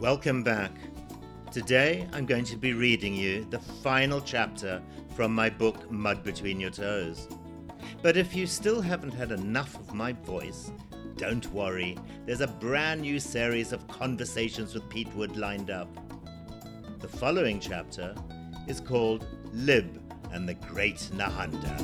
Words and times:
Welcome 0.00 0.44
back. 0.44 0.70
Today 1.50 2.06
I'm 2.12 2.24
going 2.24 2.44
to 2.44 2.56
be 2.56 2.72
reading 2.72 3.16
you 3.16 3.44
the 3.50 3.58
final 3.58 4.20
chapter 4.20 4.80
from 5.16 5.34
my 5.34 5.50
book 5.50 5.90
Mud 5.90 6.22
Between 6.22 6.60
Your 6.60 6.70
Toes. 6.70 7.26
But 8.00 8.16
if 8.16 8.32
you 8.32 8.46
still 8.46 8.80
haven't 8.80 9.10
had 9.10 9.32
enough 9.32 9.74
of 9.74 9.92
my 9.92 10.12
voice, 10.12 10.70
don't 11.16 11.44
worry, 11.52 11.98
there's 12.26 12.42
a 12.42 12.46
brand 12.46 13.00
new 13.00 13.18
series 13.18 13.72
of 13.72 13.88
conversations 13.88 14.72
with 14.72 14.88
Pete 14.88 15.12
Wood 15.16 15.36
lined 15.36 15.68
up. 15.68 15.88
The 17.00 17.08
following 17.08 17.58
chapter 17.58 18.14
is 18.68 18.80
called 18.80 19.26
Lib 19.52 20.00
and 20.30 20.48
the 20.48 20.54
Great 20.54 21.10
Nahanda. 21.12 21.76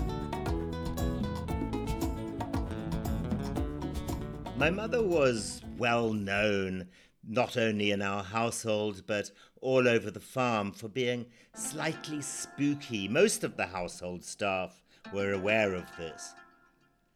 My 4.56 4.70
mother 4.70 5.02
was 5.02 5.62
well 5.76 6.12
known 6.12 6.86
not 7.26 7.56
only 7.56 7.90
in 7.90 8.02
our 8.02 8.22
household 8.22 9.02
but 9.06 9.30
all 9.60 9.88
over 9.88 10.10
the 10.10 10.20
farm 10.20 10.72
for 10.72 10.88
being 10.88 11.26
slightly 11.54 12.20
spooky. 12.20 13.08
Most 13.08 13.44
of 13.44 13.56
the 13.56 13.66
household 13.66 14.24
staff 14.24 14.82
were 15.12 15.32
aware 15.32 15.74
of 15.74 15.84
this. 15.96 16.34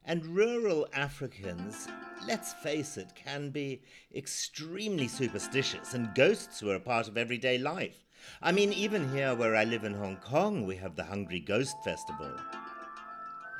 And 0.04 0.24
rural 0.24 0.88
Africans, 0.94 1.86
let's 2.26 2.54
face 2.54 2.96
it, 2.96 3.14
can 3.14 3.50
be 3.50 3.82
extremely 4.14 5.06
superstitious, 5.06 5.92
and 5.92 6.14
ghosts 6.14 6.62
were 6.62 6.76
a 6.76 6.80
part 6.80 7.08
of 7.08 7.18
everyday 7.18 7.58
life. 7.58 8.06
I 8.40 8.52
mean, 8.52 8.72
even 8.72 9.12
here 9.12 9.34
where 9.34 9.54
I 9.54 9.64
live 9.64 9.84
in 9.84 9.92
Hong 9.92 10.16
Kong, 10.16 10.64
we 10.64 10.76
have 10.76 10.96
the 10.96 11.04
Hungry 11.04 11.40
Ghost 11.40 11.76
Festival. 11.84 12.32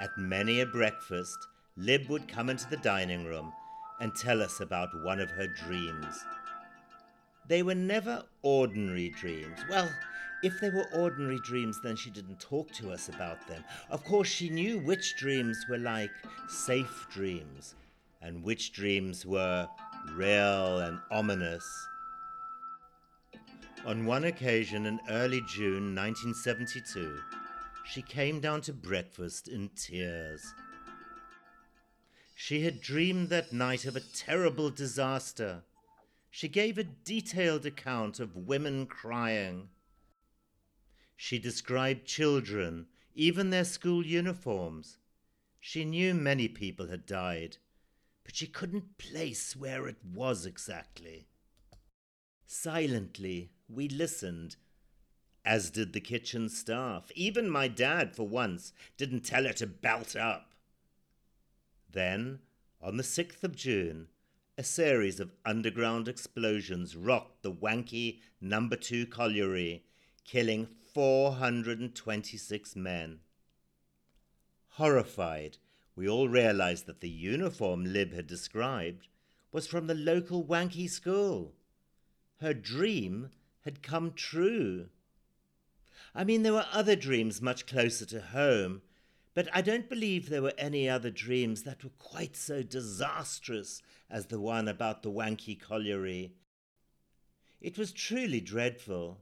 At 0.01 0.17
many 0.17 0.61
a 0.61 0.67
breakfast, 0.67 1.37
Lib 1.77 2.09
would 2.09 2.28
come 2.28 2.48
into 2.48 2.69
the 2.70 2.78
dining 2.78 3.25
room 3.25 3.53
and 4.01 4.15
tell 4.15 4.43
us 4.43 4.61
about 4.61 4.88
one 5.02 5.20
of 5.20 5.30
her 5.30 5.47
dreams. 5.47 6.25
They 7.48 7.62
were 7.62 7.75
never 7.75 8.25
ordinary 8.43 9.09
dreams. 9.11 9.59
Well, 9.70 9.91
if 10.42 10.61
they 10.61 10.70
were 10.70 10.86
ordinary 10.95 11.41
dreams, 11.41 11.81
then 11.83 11.97
she 11.97 12.11
didn't 12.11 12.39
talk 12.39 12.70
to 12.72 12.92
us 12.92 13.09
about 13.09 13.47
them. 13.48 13.64
Of 13.91 14.05
course, 14.05 14.28
she 14.28 14.50
knew 14.50 14.78
which 14.78 15.17
dreams 15.17 15.59
were 15.69 15.78
like 15.78 16.12
safe 16.48 17.06
dreams 17.11 17.75
and 18.22 18.42
which 18.42 18.72
dreams 18.72 19.27
were 19.27 19.69
real 20.15 20.78
and 20.78 21.00
ominous. 21.11 21.67
On 23.87 24.05
one 24.05 24.25
occasion 24.25 24.87
in 24.87 25.00
early 25.09 25.41
June 25.48 25.94
1972, 25.94 27.19
she 27.84 28.03
came 28.03 28.41
down 28.41 28.61
to 28.62 28.72
breakfast 28.72 29.48
in 29.48 29.70
tears. 29.75 30.55
She 32.41 32.62
had 32.62 32.81
dreamed 32.81 33.31
that 33.31 33.53
night 33.53 33.84
of 33.84 33.97
a 33.97 34.00
terrible 34.00 34.70
disaster 34.70 35.64
she 36.31 36.47
gave 36.47 36.78
a 36.78 36.84
detailed 36.84 37.67
account 37.67 38.20
of 38.20 38.36
women 38.36 38.86
crying. 38.86 39.70
She 41.16 41.41
described 41.41 42.06
children, 42.06 42.86
even 43.14 43.50
their 43.50 43.64
school 43.64 44.06
uniforms. 44.06 44.98
She 45.59 45.84
knew 45.84 46.14
many 46.14 46.47
people 46.47 46.86
had 46.86 47.06
died, 47.06 47.56
but 48.22 48.36
she 48.36 48.47
couldn't 48.47 48.98
place 48.98 49.56
where 49.56 49.89
it 49.89 49.97
was 50.05 50.47
exactly. 50.47 51.27
Silently, 52.47 53.50
we 53.69 53.89
listened, 53.89 54.55
as 55.44 55.70
did 55.70 55.92
the 55.92 56.00
kitchen 56.00 56.48
staff. 56.48 57.11
Even 57.16 57.50
my 57.50 57.66
dad, 57.66 58.14
for 58.14 58.28
once, 58.28 58.72
didn't 58.97 59.25
tell 59.25 59.44
her 59.44 59.53
to 59.55 59.66
belt 59.66 60.14
up. 60.14 60.47
Then, 61.91 62.41
on 62.81 62.97
the 62.97 63.03
6th 63.03 63.42
of 63.42 63.56
June, 63.56 64.08
a 64.56 64.62
series 64.62 65.20
of 65.20 65.33
underground 65.44 66.08
explosions 66.08 66.97
rocked 66.97 67.42
the 67.42 67.53
Wankie 67.53 68.20
Number 68.41 68.77
2 68.77 69.06
colliery, 69.06 69.84
killing 70.25 70.69
426 70.92 72.77
men. 72.77 73.20
Horrified, 74.71 75.59
we 75.97 76.09
all 76.09 76.28
realized 76.28 76.87
that 76.87 77.00
the 77.00 77.09
uniform 77.09 77.84
Lib 77.84 78.12
had 78.12 78.26
described 78.26 79.09
was 79.50 79.66
from 79.66 79.87
the 79.87 79.94
local 79.94 80.44
Wankie 80.44 80.91
school. 80.91 81.55
Her 82.41 82.55
dream 82.55 83.31
had 83.65 83.82
come 83.82 84.12
true. 84.12 84.88
I 86.15 86.25
mean, 86.25 86.43
there 86.43 86.53
were 86.53 86.66
other 86.72 86.97
dreams 86.97 87.43
much 87.43 87.66
closer 87.66 88.06
to 88.06 88.20
home, 88.20 88.82
but 89.38 89.49
I 89.54 89.62
don't 89.62 89.88
believe 89.88 90.28
there 90.28 90.43
were 90.43 90.53
any 90.59 90.88
other 90.88 91.12
dreams 91.12 91.62
that 91.62 91.84
were 91.84 91.93
quite 91.97 92.34
so 92.34 92.60
disastrous 92.60 93.81
as 94.10 94.26
the 94.26 94.41
one 94.41 94.66
about 94.66 95.04
the 95.04 95.12
Wankie 95.12 95.60
colliery. 95.60 96.32
It 97.60 97.78
was 97.78 97.93
truly 97.93 98.41
dreadful. 98.41 99.21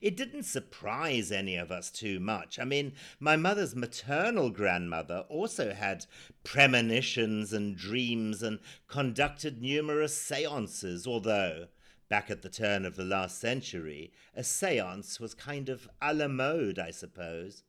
It 0.00 0.16
didn't 0.16 0.42
surprise 0.42 1.30
any 1.30 1.54
of 1.54 1.70
us 1.70 1.88
too 1.88 2.18
much. 2.18 2.58
I 2.58 2.64
mean, 2.64 2.94
my 3.20 3.36
mother's 3.36 3.76
maternal 3.76 4.50
grandmother 4.50 5.24
also 5.28 5.72
had 5.72 6.06
premonitions 6.42 7.52
and 7.52 7.76
dreams 7.76 8.42
and 8.42 8.58
conducted 8.88 9.62
numerous 9.62 10.20
seances, 10.20 11.06
although, 11.06 11.68
back 12.08 12.28
at 12.28 12.42
the 12.42 12.48
turn 12.48 12.84
of 12.86 12.96
the 12.96 13.04
last 13.04 13.38
century, 13.40 14.12
a 14.34 14.42
seance 14.42 15.20
was 15.20 15.32
kind 15.32 15.68
of 15.68 15.88
a 16.02 16.12
la 16.12 16.26
mode, 16.26 16.80
I 16.80 16.90
suppose 16.90 17.62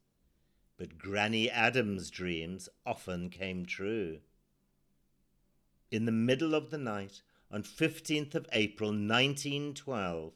but 0.78 0.98
Granny 0.98 1.50
Adams' 1.50 2.10
dreams 2.10 2.70
often 2.86 3.30
came 3.30 3.66
true. 3.66 4.20
In 5.90 6.06
the 6.06 6.12
middle 6.12 6.54
of 6.54 6.70
the 6.70 6.78
night, 6.78 7.22
on 7.50 7.64
15th 7.64 8.36
of 8.36 8.48
April 8.52 8.90
1912, 8.90 10.34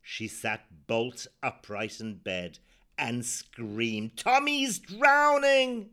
she 0.00 0.28
sat 0.28 0.86
bolt 0.86 1.26
upright 1.42 2.00
in 2.00 2.14
bed 2.16 2.58
and 2.96 3.24
screamed, 3.24 4.16
Tommy's 4.16 4.78
drowning! 4.78 5.90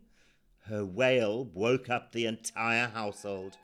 Her 0.65 0.85
wail 0.85 1.45
woke 1.45 1.89
up 1.89 2.11
the 2.11 2.25
entire 2.25 2.87
household. 2.87 3.57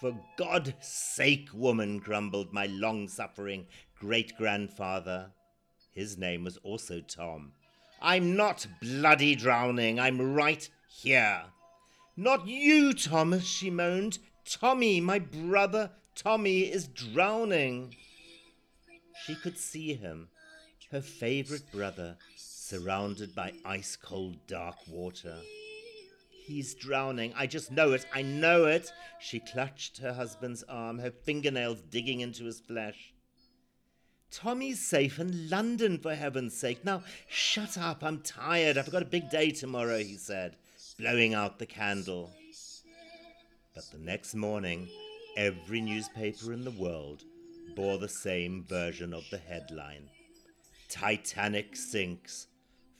For 0.00 0.16
God's 0.36 0.74
sake, 0.80 1.48
woman, 1.52 1.98
grumbled 1.98 2.52
my 2.52 2.66
long 2.66 3.08
suffering 3.08 3.66
great 3.98 4.36
grandfather. 4.36 5.32
His 5.90 6.16
name 6.16 6.44
was 6.44 6.56
also 6.58 7.00
Tom. 7.00 7.52
I'm 8.00 8.36
not 8.36 8.66
bloody 8.80 9.34
drowning. 9.34 9.98
I'm 9.98 10.34
right 10.34 10.68
here. 10.88 11.42
Not 12.16 12.46
you, 12.46 12.92
Thomas, 12.94 13.44
she 13.44 13.70
moaned. 13.70 14.18
Tommy, 14.44 15.00
my 15.00 15.18
brother 15.18 15.90
Tommy, 16.14 16.60
is 16.62 16.88
drowning. 16.88 17.94
She 19.24 19.34
could 19.34 19.58
see 19.58 19.94
him, 19.94 20.28
her 20.90 21.00
favorite 21.00 21.70
brother, 21.72 22.16
surrounded 22.36 23.34
by 23.34 23.52
ice 23.64 23.96
cold 23.96 24.36
dark 24.46 24.76
water. 24.88 25.36
He's 26.46 26.74
drowning. 26.74 27.34
I 27.36 27.46
just 27.46 27.70
know 27.70 27.92
it. 27.92 28.06
I 28.14 28.22
know 28.22 28.64
it. 28.64 28.90
She 29.20 29.38
clutched 29.40 29.98
her 29.98 30.14
husband's 30.14 30.62
arm, 30.62 30.98
her 30.98 31.10
fingernails 31.10 31.82
digging 31.90 32.20
into 32.20 32.44
his 32.44 32.60
flesh. 32.60 33.12
Tommy's 34.30 34.80
safe 34.80 35.18
in 35.18 35.48
London, 35.48 35.98
for 35.98 36.14
heaven's 36.14 36.54
sake. 36.54 36.84
Now, 36.84 37.02
shut 37.28 37.78
up. 37.78 38.02
I'm 38.04 38.20
tired. 38.20 38.76
I've 38.76 38.90
got 38.90 39.02
a 39.02 39.06
big 39.06 39.30
day 39.30 39.50
tomorrow, 39.50 39.98
he 39.98 40.16
said, 40.16 40.56
blowing 40.98 41.34
out 41.34 41.58
the 41.58 41.66
candle. 41.66 42.30
But 43.74 43.90
the 43.90 43.98
next 43.98 44.34
morning, 44.34 44.88
every 45.36 45.80
newspaper 45.80 46.52
in 46.52 46.64
the 46.64 46.70
world 46.72 47.24
bore 47.76 47.98
the 47.98 48.08
same 48.08 48.64
version 48.64 49.14
of 49.14 49.24
the 49.30 49.38
headline 49.38 50.10
Titanic 50.88 51.76
sinks, 51.76 52.46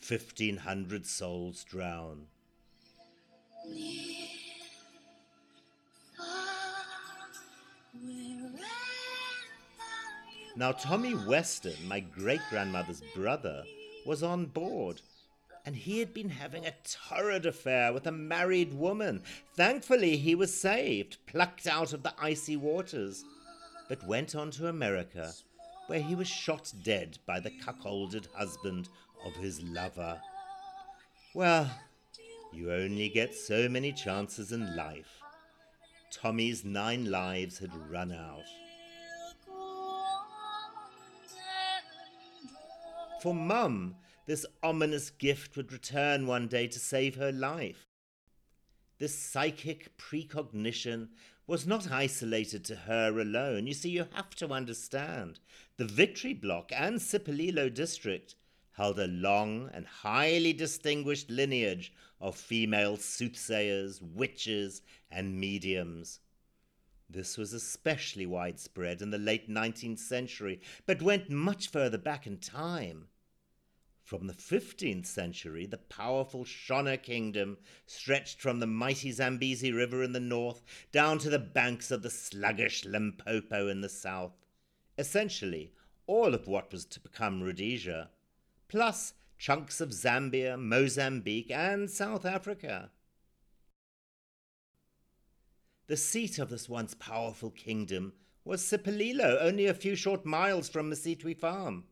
1,500 0.06 1.06
souls 1.06 1.65
drown. 1.65 2.27
Now, 10.59 10.72
Tommy 10.72 11.15
Weston, 11.15 11.77
my 11.87 12.01
great 12.01 12.41
grandmother's 12.51 13.01
brother, 13.15 13.63
was 14.05 14.25
on 14.25 14.47
board, 14.47 15.01
and 15.65 15.77
he 15.77 16.01
had 16.01 16.13
been 16.13 16.31
having 16.31 16.66
a 16.66 16.75
torrid 16.83 17.47
affair 17.47 17.93
with 17.93 18.09
a 18.09 18.10
married 18.10 18.75
woman. 18.75 19.22
Thankfully, 19.55 20.16
he 20.16 20.34
was 20.34 20.60
saved, 20.60 21.19
plucked 21.28 21.69
out 21.69 21.93
of 21.93 22.03
the 22.03 22.13
icy 22.21 22.57
waters, 22.57 23.25
but 23.89 24.05
went 24.05 24.34
on 24.34 24.51
to 24.51 24.66
America, 24.66 25.33
where 25.87 26.01
he 26.01 26.16
was 26.16 26.27
shot 26.27 26.72
dead 26.83 27.19
by 27.25 27.39
the 27.39 27.53
cuckolded 27.65 28.27
husband 28.34 28.89
of 29.25 29.37
his 29.37 29.63
lover. 29.63 30.21
Well, 31.34 31.71
you 32.53 32.72
only 32.72 33.09
get 33.10 33.33
so 33.33 33.69
many 33.69 33.93
chances 33.93 34.51
in 34.51 34.75
life. 34.75 35.21
Tommy's 36.13 36.65
nine 36.65 37.09
lives 37.13 37.60
had 37.60 37.71
run 37.89 38.10
out. 38.10 38.43
For 43.20 43.34
Mum, 43.34 43.97
this 44.26 44.47
ominous 44.62 45.10
gift 45.10 45.56
would 45.56 45.72
return 45.72 46.26
one 46.26 46.47
day 46.47 46.68
to 46.68 46.78
save 46.78 47.16
her 47.16 47.32
life. 47.32 47.88
This 48.98 49.18
psychic 49.18 49.97
precognition 49.97 51.09
was 51.47 51.66
not 51.66 51.91
isolated 51.91 52.65
to 52.66 52.76
her 52.76 53.18
alone. 53.18 53.66
You 53.66 53.74
see, 53.74 53.91
you 53.91 54.06
have 54.15 54.34
to 54.36 54.53
understand 54.53 55.41
the 55.78 55.84
Victory 55.84 56.34
Block 56.34 56.70
and 56.72 57.00
Sipolilo 57.00 57.72
district 57.72 58.36
held 58.72 59.00
a 59.00 59.09
long 59.09 59.68
and 59.72 59.86
highly 59.86 60.53
distinguished 60.53 61.30
lineage 61.30 61.92
of 62.21 62.36
female 62.36 62.97
soothsayers, 62.97 64.00
witches, 64.00 64.82
and 65.10 65.41
mediums. 65.41 66.21
This 67.10 67.39
was 67.39 67.55
especially 67.55 68.27
widespread 68.27 69.01
in 69.01 69.10
the 69.10 69.19
late 69.19 69.49
19th 69.49 69.99
century, 69.99 70.60
but 70.84 71.01
went 71.01 71.31
much 71.31 71.69
further 71.69 71.97
back 71.97 72.27
in 72.27 72.37
time. 72.37 73.09
From 74.03 74.27
the 74.27 74.34
15th 74.34 75.07
century, 75.07 75.66
the 75.66 75.78
powerful 75.78 76.45
Shona 76.45 77.03
kingdom 77.03 77.59
stretched 77.87 78.41
from 78.41 78.60
the 78.60 78.66
mighty 78.66 79.10
Zambezi 79.10 79.72
River 79.72 80.03
in 80.03 80.13
the 80.13 80.21
north 80.21 80.63
down 80.93 81.19
to 81.19 81.31
the 81.31 81.39
banks 81.39 81.91
of 81.91 82.03
the 82.03 82.10
sluggish 82.10 82.84
Limpopo 82.84 83.69
in 83.69 83.81
the 83.81 83.89
south. 83.89 84.33
Essentially, 84.99 85.72
all 86.07 86.34
of 86.34 86.47
what 86.47 86.72
was 86.72 86.84
to 86.87 87.01
become 87.01 87.43
Rhodesia, 87.43 88.10
plus 88.69 89.15
chunks 89.39 89.81
of 89.81 89.91
Zambia, 89.91 90.59
Mozambique, 90.59 91.51
and 91.51 91.91
South 91.91 92.25
Africa. 92.25 92.91
The 95.88 95.96
seat 95.96 96.38
of 96.38 96.50
this 96.50 96.68
once 96.68 96.92
powerful 96.92 97.50
kingdom 97.50 98.12
was 98.44 98.62
Sipolilo, 98.62 99.38
only 99.40 99.64
a 99.64 99.72
few 99.72 99.96
short 99.96 100.26
miles 100.26 100.68
from 100.68 100.90
Mositwi 100.90 101.34
Farm. 101.34 101.84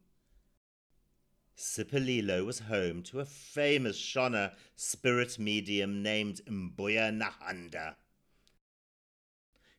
Sipolilo 1.57 2.45
was 2.45 2.59
home 2.59 3.03
to 3.05 3.21
a 3.21 3.25
famous 3.25 3.99
Shona 3.99 4.53
spirit 4.75 5.39
medium 5.39 6.03
named 6.03 6.43
Mbuya 6.47 7.11
Nahanda. 7.11 7.95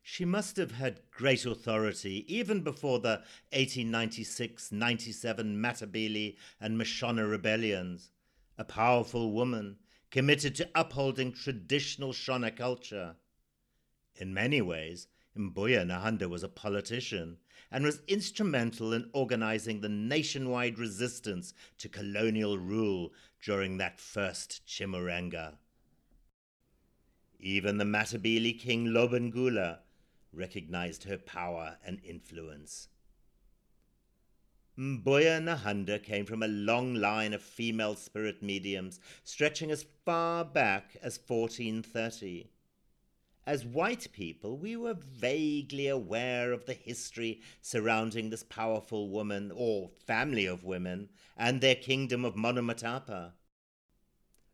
She 0.02 0.24
must 0.24 0.56
have 0.56 0.72
had 0.72 1.02
great 1.12 1.46
authority 1.46 2.24
even 2.26 2.62
before 2.62 2.98
the 2.98 3.22
1896 3.52 4.72
97 4.72 5.56
Matabele 5.62 6.36
and 6.60 6.76
Mashona 6.76 7.30
rebellions. 7.30 8.10
A 8.58 8.64
powerful 8.64 9.30
woman 9.30 9.76
committed 10.10 10.56
to 10.56 10.68
upholding 10.74 11.30
traditional 11.32 12.12
Shona 12.12 12.56
culture. 12.56 13.14
In 14.20 14.34
many 14.34 14.60
ways, 14.60 15.06
Mbuya 15.36 15.86
Nahanda 15.86 16.28
was 16.28 16.42
a 16.42 16.48
politician 16.48 17.38
and 17.70 17.84
was 17.84 18.02
instrumental 18.08 18.92
in 18.92 19.08
organizing 19.12 19.80
the 19.80 19.88
nationwide 19.88 20.76
resistance 20.76 21.54
to 21.78 21.88
colonial 21.88 22.58
rule 22.58 23.12
during 23.40 23.76
that 23.76 24.00
first 24.00 24.66
Chimurenga. 24.66 25.58
Even 27.38 27.78
the 27.78 27.84
Matabele 27.84 28.58
king 28.58 28.86
Lobengula 28.86 29.78
recognized 30.32 31.04
her 31.04 31.18
power 31.18 31.78
and 31.84 32.00
influence. 32.02 32.88
Mbuya 34.76 35.40
Nahanda 35.40 36.02
came 36.02 36.26
from 36.26 36.42
a 36.42 36.48
long 36.48 36.94
line 36.94 37.32
of 37.32 37.42
female 37.42 37.94
spirit 37.94 38.42
mediums 38.42 38.98
stretching 39.22 39.70
as 39.70 39.86
far 40.04 40.44
back 40.44 40.96
as 41.02 41.18
1430. 41.24 42.50
As 43.48 43.64
white 43.64 44.12
people, 44.12 44.58
we 44.58 44.76
were 44.76 44.92
vaguely 44.92 45.88
aware 45.88 46.52
of 46.52 46.66
the 46.66 46.74
history 46.74 47.40
surrounding 47.62 48.28
this 48.28 48.42
powerful 48.42 49.08
woman, 49.08 49.50
or 49.54 49.88
family 50.04 50.44
of 50.44 50.64
women, 50.64 51.08
and 51.34 51.62
their 51.62 51.74
kingdom 51.74 52.26
of 52.26 52.34
Monomotapa. 52.34 53.32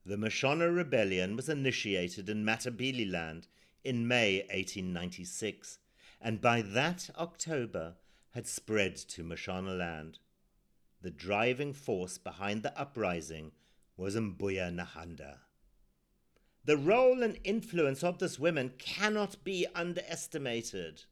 The 0.06 0.16
Mashona 0.16 0.72
Rebellion 0.72 1.34
was 1.34 1.48
initiated 1.48 2.28
in 2.28 2.44
Matabele 2.44 3.10
land 3.10 3.48
in 3.82 4.06
May 4.06 4.42
1896, 4.42 5.80
and 6.20 6.40
by 6.40 6.62
that 6.62 7.10
October 7.18 7.96
had 8.30 8.46
spread 8.46 8.94
to 8.94 9.24
Mashonaland. 9.24 10.18
The 11.02 11.10
driving 11.10 11.72
force 11.72 12.16
behind 12.16 12.62
the 12.62 12.78
uprising 12.78 13.50
was 13.96 14.14
Mbuya 14.14 14.72
Nahanda. 14.72 15.38
The 16.66 16.76
role 16.78 17.22
and 17.22 17.38
influence 17.44 18.02
of 18.02 18.18
this 18.18 18.38
woman 18.38 18.72
cannot 18.78 19.44
be 19.44 19.66
underestimated. 19.74 21.04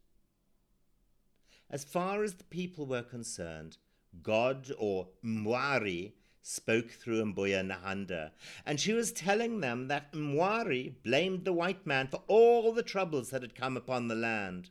As 1.68 1.84
far 1.84 2.22
as 2.22 2.34
the 2.34 2.44
people 2.44 2.86
were 2.86 3.02
concerned, 3.02 3.76
God 4.22 4.70
or 4.78 5.08
Mwari 5.24 6.12
spoke 6.42 6.90
through 6.90 7.24
Mbuya 7.24 7.66
Nahanda, 7.66 8.32
and 8.66 8.80
she 8.80 8.92
was 8.92 9.12
telling 9.12 9.60
them 9.60 9.88
that 9.88 10.12
Mwari 10.12 10.94
blamed 11.02 11.44
the 11.44 11.52
white 11.52 11.86
man 11.86 12.08
for 12.08 12.22
all 12.26 12.72
the 12.72 12.82
troubles 12.82 13.30
that 13.30 13.42
had 13.42 13.54
come 13.54 13.76
upon 13.76 14.08
the 14.08 14.14
land. 14.14 14.70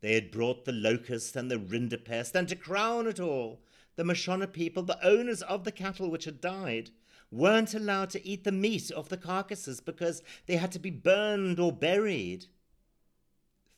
They 0.00 0.14
had 0.14 0.30
brought 0.30 0.64
the 0.64 0.72
locust 0.72 1.36
and 1.36 1.50
the 1.50 1.58
rinderpest, 1.58 2.34
and 2.34 2.48
to 2.48 2.56
crown 2.56 3.06
it 3.06 3.20
all, 3.20 3.60
the 3.96 4.04
Mashona 4.04 4.50
people, 4.50 4.82
the 4.82 5.04
owners 5.06 5.42
of 5.42 5.64
the 5.64 5.72
cattle 5.72 6.10
which 6.10 6.24
had 6.24 6.40
died, 6.40 6.90
weren't 7.30 7.74
allowed 7.74 8.10
to 8.10 8.26
eat 8.26 8.44
the 8.44 8.52
meat 8.52 8.90
of 8.90 9.08
the 9.08 9.16
carcasses 9.16 9.80
because 9.80 10.22
they 10.46 10.56
had 10.56 10.72
to 10.72 10.78
be 10.78 10.90
burned 10.90 11.60
or 11.60 11.72
buried. 11.72 12.46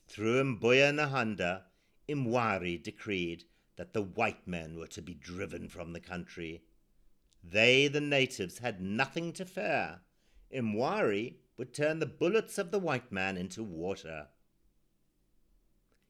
Through 0.07 0.57
Mbuya 0.57 0.91
Nahanda, 0.93 1.63
Imwari 2.09 2.81
decreed 2.81 3.45
that 3.75 3.93
the 3.93 4.01
white 4.01 4.47
men 4.47 4.77
were 4.77 4.87
to 4.87 5.01
be 5.01 5.13
driven 5.13 5.69
from 5.69 5.93
the 5.93 5.99
country. 5.99 6.63
They, 7.43 7.87
the 7.87 8.01
natives, 8.01 8.59
had 8.59 8.81
nothing 8.81 9.33
to 9.33 9.45
fear. 9.45 10.01
Imwari 10.53 11.35
would 11.57 11.73
turn 11.73 11.99
the 11.99 12.05
bullets 12.05 12.57
of 12.57 12.71
the 12.71 12.79
white 12.79 13.11
man 13.11 13.37
into 13.37 13.63
water. 13.63 14.27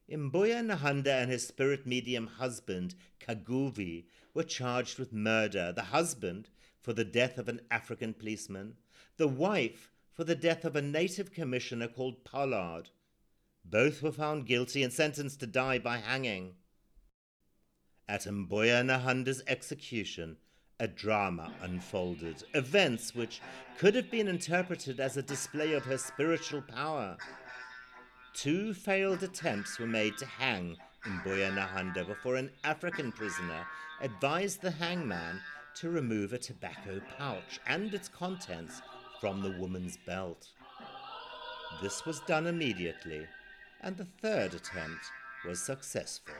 Mbuya 0.10 0.66
Nahanda 0.66 1.22
and 1.22 1.32
his 1.32 1.48
spirit 1.48 1.88
medium 1.88 2.28
husband, 2.28 2.96
Kaguvi, 3.20 4.06
were 4.34 4.44
charged 4.44 5.00
with 5.00 5.14
murder. 5.14 5.72
The 5.72 5.84
husband, 5.84 6.50
for 6.84 6.94
the 6.94 7.06
death 7.06 7.38
of 7.40 7.50
an 7.50 7.62
African 7.72 8.14
policeman, 8.14 8.76
the 9.18 9.28
wife 9.28 9.92
for 10.14 10.24
the 10.24 10.36
death 10.36 10.64
of 10.64 10.76
a 10.76 10.82
native 10.82 11.32
commissioner 11.32 11.88
called 11.88 12.24
Pollard. 12.24 12.90
Both 13.66 14.04
were 14.04 14.12
found 14.12 14.46
guilty 14.46 14.84
and 14.84 14.94
sentenced 14.94 15.40
to 15.40 15.48
die 15.48 15.80
by 15.80 15.98
hanging. 15.98 16.56
At 18.08 18.24
Mbuya 18.26 18.84
Nahanda's 18.86 19.42
execution, 19.48 20.38
a 20.80 20.88
drama 20.88 21.54
unfolded, 21.62 22.44
events 22.54 23.16
which 23.16 23.42
could 23.78 23.96
have 23.96 24.12
been 24.12 24.28
interpreted 24.28 25.00
as 25.00 25.16
a 25.16 25.24
display 25.24 25.74
of 25.74 25.86
her 25.86 25.98
spiritual 25.98 26.62
power. 26.62 27.18
Two 28.34 28.74
failed 28.74 29.24
attempts 29.24 29.80
were 29.80 29.88
made 29.88 30.18
to 30.18 30.26
hang 30.26 30.76
Mbuya 31.06 31.54
Nahanda 31.54 32.06
before 32.06 32.36
an 32.36 32.50
African 32.64 33.12
prisoner 33.12 33.66
advised 34.02 34.62
the 34.62 34.72
hangman 34.72 35.40
to 35.76 35.90
remove 35.90 36.34
a 36.34 36.38
tobacco 36.38 37.02
pouch 37.18 37.60
and 37.68 37.94
its 37.94 38.08
contents 38.08 38.82
from 39.20 39.42
the 39.42 39.52
woman's 39.60 39.98
belt. 40.06 40.48
This 41.82 42.06
was 42.06 42.20
done 42.22 42.48
immediately, 42.48 43.26
and 43.82 43.98
the 43.98 44.08
third 44.22 44.54
attempt 44.54 45.06
was 45.46 45.60
successful. 45.60 46.36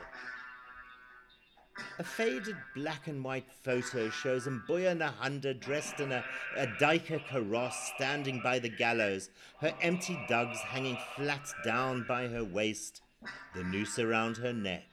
A 1.98 2.04
faded 2.04 2.56
black 2.74 3.08
and 3.08 3.24
white 3.24 3.50
photo 3.64 4.08
shows 4.08 4.46
Mbuya 4.46 4.96
Nahanda 4.96 5.58
dressed 5.58 5.98
in 5.98 6.12
a, 6.12 6.24
a 6.56 6.66
duiker 6.66 7.24
kaross 7.26 7.72
standing 7.96 8.40
by 8.40 8.60
the 8.60 8.68
gallows, 8.68 9.30
her 9.60 9.74
empty 9.80 10.16
dugs 10.28 10.60
hanging 10.60 10.98
flat 11.16 11.52
down 11.64 12.04
by 12.06 12.28
her 12.28 12.44
waist, 12.44 13.02
the 13.54 13.64
noose 13.64 13.98
around 13.98 14.36
her 14.36 14.52
neck, 14.52 14.84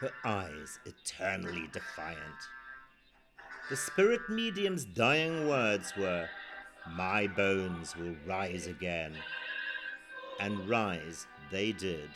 her 0.00 0.12
eyes 0.24 0.78
eternally 0.86 1.68
defiant. 1.72 2.20
The 3.70 3.76
spirit 3.76 4.20
medium's 4.28 4.84
dying 4.84 5.48
words 5.48 5.94
were, 5.96 6.28
My 6.86 7.26
bones 7.26 7.96
will 7.96 8.14
rise 8.26 8.66
again. 8.66 9.16
And 10.38 10.68
rise 10.68 11.26
they 11.50 11.72
did. 11.72 12.10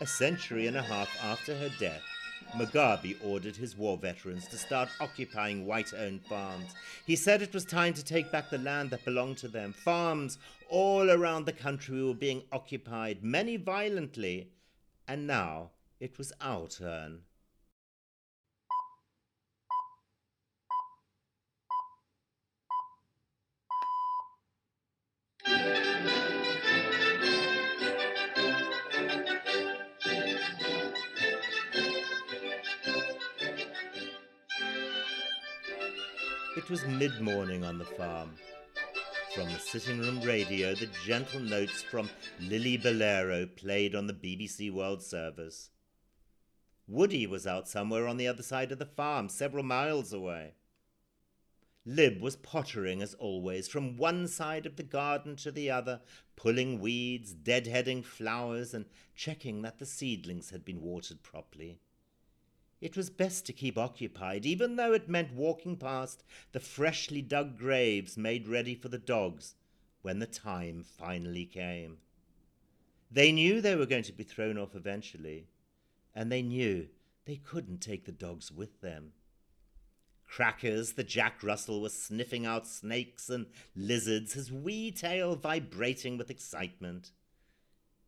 A 0.00 0.06
century 0.06 0.66
and 0.66 0.78
a 0.78 0.82
half 0.82 1.10
after 1.22 1.54
her 1.54 1.68
death, 1.78 2.00
Mugabe 2.54 3.16
ordered 3.24 3.56
his 3.56 3.76
war 3.76 3.96
veterans 3.96 4.46
to 4.48 4.56
start 4.56 4.88
occupying 5.00 5.66
white 5.66 5.92
owned 5.94 6.24
farms. 6.26 6.74
He 7.06 7.16
said 7.16 7.42
it 7.42 7.54
was 7.54 7.64
time 7.64 7.94
to 7.94 8.04
take 8.04 8.30
back 8.32 8.50
the 8.50 8.58
land 8.58 8.90
that 8.90 9.04
belonged 9.04 9.38
to 9.38 9.48
them. 9.48 9.72
Farms 9.72 10.38
all 10.68 11.10
around 11.10 11.44
the 11.44 11.52
country 11.52 12.02
were 12.02 12.14
being 12.14 12.42
occupied, 12.52 13.22
many 13.22 13.56
violently, 13.56 14.48
and 15.06 15.26
now 15.26 15.70
it 16.00 16.18
was 16.18 16.32
our 16.40 16.66
turn. 16.66 17.20
Was 36.70 36.86
mid 36.86 37.20
morning 37.20 37.64
on 37.64 37.78
the 37.78 37.84
farm. 37.84 38.30
From 39.34 39.46
the 39.46 39.58
sitting 39.58 39.98
room 39.98 40.20
radio, 40.20 40.72
the 40.72 40.88
gentle 41.04 41.40
notes 41.40 41.82
from 41.82 42.08
Lilliburlero 42.40 43.56
played 43.56 43.96
on 43.96 44.06
the 44.06 44.12
BBC 44.12 44.72
World 44.72 45.02
Service. 45.02 45.70
Woody 46.86 47.26
was 47.26 47.44
out 47.44 47.68
somewhere 47.68 48.06
on 48.06 48.18
the 48.18 48.28
other 48.28 48.44
side 48.44 48.70
of 48.70 48.78
the 48.78 48.86
farm, 48.86 49.28
several 49.28 49.64
miles 49.64 50.12
away. 50.12 50.52
Lib 51.84 52.20
was 52.20 52.36
pottering 52.36 53.02
as 53.02 53.14
always 53.14 53.66
from 53.66 53.96
one 53.96 54.28
side 54.28 54.64
of 54.64 54.76
the 54.76 54.84
garden 54.84 55.34
to 55.36 55.50
the 55.50 55.72
other, 55.72 56.00
pulling 56.36 56.78
weeds, 56.78 57.34
deadheading 57.34 58.04
flowers, 58.04 58.74
and 58.74 58.84
checking 59.16 59.62
that 59.62 59.80
the 59.80 59.86
seedlings 59.86 60.50
had 60.50 60.64
been 60.64 60.80
watered 60.80 61.24
properly. 61.24 61.80
It 62.80 62.96
was 62.96 63.10
best 63.10 63.44
to 63.46 63.52
keep 63.52 63.76
occupied, 63.76 64.46
even 64.46 64.76
though 64.76 64.94
it 64.94 65.08
meant 65.08 65.34
walking 65.34 65.76
past 65.76 66.24
the 66.52 66.60
freshly 66.60 67.20
dug 67.20 67.58
graves 67.58 68.16
made 68.16 68.48
ready 68.48 68.74
for 68.74 68.88
the 68.88 68.98
dogs 68.98 69.54
when 70.02 70.18
the 70.18 70.26
time 70.26 70.82
finally 70.82 71.44
came. 71.44 71.98
They 73.10 73.32
knew 73.32 73.60
they 73.60 73.76
were 73.76 73.86
going 73.86 74.04
to 74.04 74.12
be 74.12 74.24
thrown 74.24 74.56
off 74.56 74.74
eventually, 74.74 75.48
and 76.14 76.32
they 76.32 76.42
knew 76.42 76.88
they 77.26 77.36
couldn't 77.36 77.80
take 77.80 78.06
the 78.06 78.12
dogs 78.12 78.50
with 78.50 78.80
them. 78.80 79.12
Crackers, 80.26 80.92
the 80.92 81.04
Jack 81.04 81.42
Russell, 81.42 81.82
was 81.82 81.92
sniffing 81.92 82.46
out 82.46 82.66
snakes 82.66 83.28
and 83.28 83.46
lizards, 83.74 84.34
his 84.34 84.50
wee 84.50 84.90
tail 84.90 85.34
vibrating 85.34 86.16
with 86.16 86.30
excitement. 86.30 87.10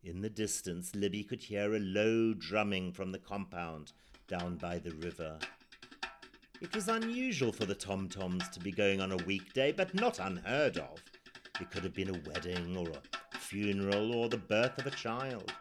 In 0.04 0.20
the 0.20 0.30
distance, 0.30 0.94
Libby 0.94 1.24
could 1.24 1.42
hear 1.42 1.74
a 1.74 1.80
low 1.80 2.32
drumming 2.32 2.92
from 2.92 3.12
the 3.12 3.18
compound 3.18 3.92
down 4.38 4.56
by 4.56 4.78
the 4.78 4.92
river. 4.92 5.36
It 6.62 6.74
was 6.74 6.88
unusual 6.88 7.52
for 7.52 7.66
the 7.66 7.74
Tom 7.74 8.08
Toms 8.08 8.48
to 8.48 8.60
be 8.60 8.72
going 8.72 8.98
on 8.98 9.12
a 9.12 9.24
weekday, 9.24 9.72
but 9.72 9.92
not 9.94 10.20
unheard 10.20 10.78
of. 10.78 11.02
It 11.60 11.70
could 11.70 11.84
have 11.84 11.92
been 11.92 12.08
a 12.08 12.30
wedding 12.30 12.74
or 12.74 12.88
a 12.88 13.38
funeral 13.38 14.14
or 14.14 14.30
the 14.30 14.38
birth 14.38 14.78
of 14.78 14.86
a 14.86 14.90
child. 14.90 15.52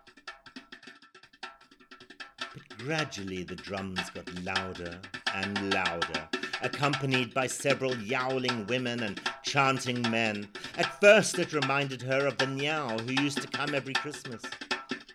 But 1.41 2.77
gradually 2.77 3.43
the 3.43 3.57
drums 3.57 4.09
got 4.11 4.33
louder 4.41 5.01
and 5.35 5.73
louder, 5.73 6.29
accompanied 6.61 7.33
by 7.33 7.47
several 7.47 7.97
yowling 7.97 8.65
women 8.67 9.03
and 9.03 9.19
chanting 9.43 10.01
men. 10.09 10.47
At 10.77 10.97
first 11.01 11.37
it 11.39 11.51
reminded 11.51 12.01
her 12.03 12.25
of 12.25 12.37
the 12.37 12.45
Nyao 12.45 13.01
who 13.01 13.21
used 13.21 13.41
to 13.41 13.49
come 13.49 13.75
every 13.75 13.95
Christmas. 13.95 14.43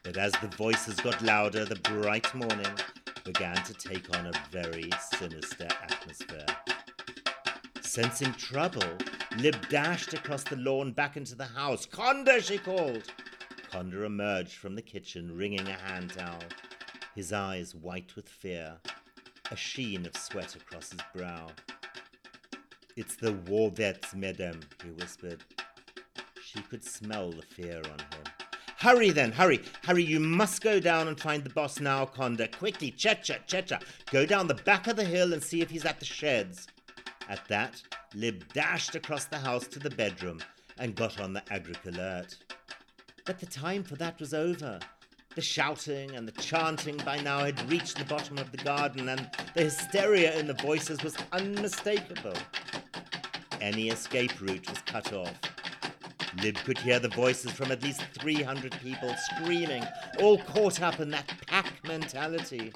But 0.03 0.19
as 0.19 0.33
the 0.43 0.49
voices 0.49 0.97
got 0.97 1.23
louder, 1.23 1.65
the 1.65 1.77
bright 1.77 2.35
morning 2.35 2.77
began 3.27 3.57
to 3.65 3.75
take 3.75 4.17
on 4.17 4.27
a 4.27 4.33
very 4.53 4.89
sinister 5.19 5.67
atmosphere. 5.83 6.47
Sensing 7.81 8.33
trouble, 8.35 8.87
Lib 9.39 9.57
dashed 9.69 10.15
across 10.15 10.45
the 10.45 10.57
lawn 10.57 10.93
back 10.93 11.17
into 11.17 11.35
the 11.35 11.45
house. 11.45 11.87
Conda, 11.87 12.41
she 12.41 12.57
called. 12.57 13.03
Conda 13.71 14.07
emerged 14.07 14.55
from 14.55 14.77
the 14.77 14.83
kitchen, 14.83 15.37
wringing 15.37 15.67
a 15.67 15.73
hand 15.73 16.11
towel, 16.11 16.39
his 17.17 17.33
eyes 17.33 17.75
white 17.75 18.15
with 18.15 18.29
fear, 18.29 18.77
a 19.51 19.57
sheen 19.57 20.07
of 20.07 20.17
sweat 20.17 20.55
across 20.55 20.93
his 20.93 21.01
brow. 21.13 21.49
It's 22.97 23.17
the 23.17 23.33
war 23.33 23.71
vets, 23.71 24.15
madame, 24.15 24.61
he 24.85 24.91
whispered. 24.91 25.43
She 26.43 26.61
could 26.63 26.85
smell 26.85 27.33
the 27.33 27.43
fear 27.43 27.79
on 27.79 27.99
him. 27.99 28.36
Hurry 28.79 29.11
then, 29.11 29.33
hurry, 29.33 29.63
hurry, 29.85 30.05
you 30.05 30.21
must 30.21 30.63
go 30.63 30.79
down 30.79 31.09
and 31.09 31.19
find 31.19 31.43
the 31.43 31.51
boss 31.51 31.81
now, 31.81 32.05
Conda. 32.05 32.51
Quickly, 32.53 32.93
Checha, 32.93 33.39
Checha, 33.47 33.83
go 34.13 34.27
down 34.27 34.49
the 34.49 34.55
back 34.55 34.87
of 34.87 34.97
the 34.97 35.05
hill 35.05 35.33
and 35.33 35.43
see 35.43 35.63
if 35.63 35.71
he's 35.71 35.87
at 35.87 35.99
the 35.99 36.05
sheds. 36.05 36.67
At 37.29 37.47
that, 37.49 37.83
Lib 38.15 38.45
dashed 38.53 38.95
across 38.95 39.25
the 39.25 39.39
house 39.39 39.67
to 39.69 39.79
the 39.79 39.91
bedroom 39.91 40.41
and 40.79 40.95
got 40.95 41.19
on 41.21 41.33
the 41.33 41.41
agric 41.51 41.87
alert. 41.87 42.37
But 43.25 43.41
the 43.41 43.47
time 43.47 43.83
for 43.83 43.97
that 43.97 44.21
was 44.21 44.35
over. 44.35 44.79
The 45.35 45.41
shouting 45.41 46.15
and 46.15 46.29
the 46.29 46.33
chanting 46.33 46.99
by 46.99 47.19
now 47.21 47.45
had 47.45 47.71
reached 47.71 47.99
the 47.99 48.05
bottom 48.05 48.37
of 48.39 48.53
the 48.53 48.59
garden, 48.59 49.09
and 49.09 49.31
the 49.55 49.65
hysteria 49.65 50.39
in 50.39 50.47
the 50.47 50.55
voices 50.55 51.03
was 51.03 51.17
unmistakable. 51.33 52.35
Any 53.61 53.89
escape 53.89 54.41
route 54.41 54.69
was 54.69 54.81
cut 54.83 55.13
off. 55.13 55.35
Lib 56.43 56.57
could 56.57 56.79
hear 56.79 56.99
the 56.99 57.09
voices 57.09 57.53
from 57.53 57.73
at 57.73 57.83
least 57.83 58.03
300 58.19 58.73
people 58.83 59.15
screaming, 59.17 59.85
all 60.21 60.39
caught 60.39 60.83
up 60.83 61.01
in 61.01 61.11
that 61.11 61.33
pack 61.47 61.73
mentality. 61.87 62.73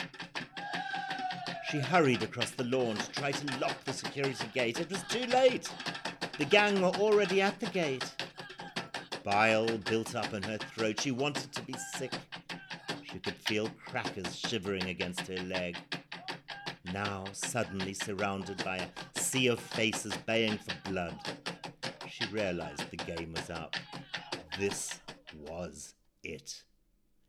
She 1.70 1.78
hurried 1.78 2.22
across 2.22 2.50
the 2.50 2.64
lawn 2.64 2.96
to 2.96 3.10
try 3.12 3.32
to 3.32 3.58
lock 3.58 3.84
the 3.84 3.92
security 3.92 4.46
gate. 4.52 4.80
It 4.80 4.90
was 4.90 5.02
too 5.04 5.26
late. 5.26 5.68
The 6.38 6.44
gang 6.44 6.80
were 6.80 6.88
already 6.88 7.42
at 7.42 7.60
the 7.60 7.66
gate. 7.66 8.10
Bile 9.22 9.78
built 9.78 10.14
up 10.14 10.32
in 10.32 10.42
her 10.42 10.58
throat. 10.58 11.00
She 11.00 11.10
wanted 11.10 11.52
to 11.52 11.62
be 11.62 11.74
sick. 11.96 12.12
She 13.02 13.18
could 13.18 13.36
feel 13.36 13.70
crackers 13.86 14.34
shivering 14.36 14.84
against 14.84 15.26
her 15.28 15.42
leg. 15.44 15.76
Now, 16.92 17.24
suddenly 17.32 17.94
surrounded 17.94 18.64
by 18.64 18.78
a 18.78 19.20
sea 19.20 19.48
of 19.48 19.60
faces 19.60 20.16
baying 20.26 20.58
for 20.58 20.90
blood, 20.90 21.14
realized 22.32 22.90
the 22.90 22.96
game 22.96 23.34
was 23.34 23.50
up. 23.50 23.76
This 24.58 25.00
was 25.34 25.94
it. 26.22 26.62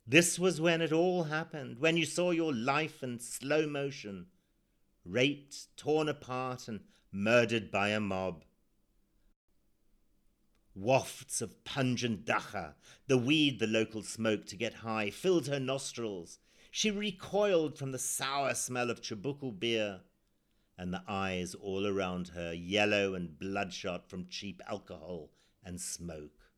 This 0.08 0.40
was 0.40 0.60
when 0.60 0.82
it 0.82 0.92
all 0.92 1.24
happened, 1.24 1.80
when 1.80 1.98
you 1.98 2.06
saw 2.06 2.32
your 2.32 2.54
life 2.54 3.04
in 3.04 3.20
slow 3.20 3.68
motion, 3.68 4.28
raped, 5.06 5.76
torn 5.78 6.10
apart, 6.10 6.68
and 6.68 6.82
murdered 7.12 7.72
by 7.72 7.90
a 7.90 8.00
mob. 8.00 8.44
Wafts 10.74 11.42
of 11.42 11.64
pungent 11.64 12.26
dagga, 12.26 12.76
the 13.08 13.18
weed 13.18 13.60
the 13.60 13.68
locals 13.68 14.08
smoked 14.08 14.48
to 14.50 14.56
get 14.56 14.76
high, 14.76 15.10
filled 15.10 15.48
her 15.48 15.60
nostrils. 15.60 16.40
She 16.72 16.90
recoiled 16.90 17.78
from 17.78 17.92
the 17.92 18.00
sour 18.00 18.56
smell 18.56 18.90
of 18.90 19.02
Chibuku 19.02 19.60
beer 19.60 20.02
and 20.82 20.92
the 20.92 21.04
eyes 21.08 21.54
all 21.54 21.86
around 21.86 22.30
her 22.30 22.52
yellow 22.52 23.14
and 23.14 23.38
bloodshot 23.38 24.10
from 24.10 24.26
cheap 24.28 24.60
alcohol 24.68 25.30
and 25.64 25.80
smoke. 25.80 26.50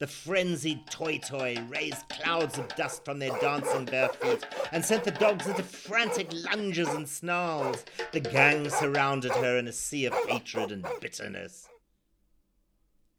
The 0.00 0.08
frenzied 0.08 0.88
toy 0.90 1.18
toy 1.18 1.56
raised 1.68 2.08
clouds 2.08 2.58
of 2.58 2.66
dust 2.74 3.04
from 3.04 3.20
their 3.20 3.30
dancing 3.38 3.84
bare 3.84 4.08
feet 4.08 4.44
and 4.72 4.84
sent 4.84 5.04
the 5.04 5.12
dogs 5.12 5.46
into 5.46 5.62
frantic 5.62 6.32
lunges 6.32 6.88
and 6.88 7.08
snarls. 7.08 7.84
The 8.10 8.18
gang 8.18 8.68
surrounded 8.70 9.30
her 9.30 9.56
in 9.56 9.68
a 9.68 9.72
sea 9.72 10.06
of 10.06 10.14
hatred 10.28 10.72
and 10.72 10.84
bitterness. 11.00 11.68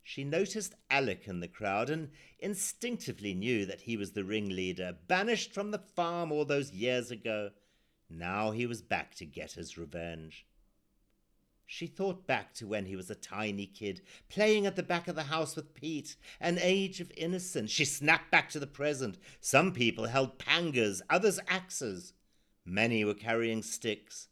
She 0.03 0.25
noticed 0.25 0.75
Alec 0.91 1.29
in 1.29 1.39
the 1.39 1.48
crowd 1.48 1.89
and 1.89 2.10
instinctively 2.39 3.34
knew 3.34 3.65
that 3.65 3.82
he 3.82 3.96
was 3.96 4.12
the 4.12 4.25
ringleader, 4.25 4.98
banished 5.08 5.53
from 5.53 5.72
the 5.72 5.79
farm 5.79 6.34
all 6.34 6.44
those 6.44 6.72
years 6.72 7.10
ago 7.10 7.51
now 8.10 8.52
he 8.52 8.66
was 8.66 8.82
back 8.82 9.16
to 9.16 9.26
get 9.26 9.54
his 9.54 9.78
revenge. 9.78 10.46
She 11.66 11.86
thought 11.86 12.26
back 12.26 12.54
to 12.56 12.68
when 12.68 12.86
he 12.86 12.96
was 12.96 13.10
a 13.10 13.16
tiny 13.16 13.66
kid, 13.66 14.02
playing 14.30 14.66
at 14.66 14.78
the 14.78 14.84
back 14.84 15.10
of 15.10 15.16
the 15.16 15.24
house 15.24 15.58
with 15.58 15.74
Pete, 15.74 16.16
an 16.40 16.58
age 16.62 17.02
of 17.02 17.12
innocence. 17.18 17.72
She 17.72 17.84
snapped 17.84 18.32
back 18.32 18.50
to 18.52 18.60
the 18.60 18.66
present. 18.68 19.18
Some 19.42 19.74
people 19.74 20.06
held 20.06 20.40
pangas, 20.40 21.02
others 21.10 21.42
axes. 21.48 22.14
Many 22.64 23.04
were 23.04 23.14
carrying 23.14 23.62
sticks. 23.62 24.30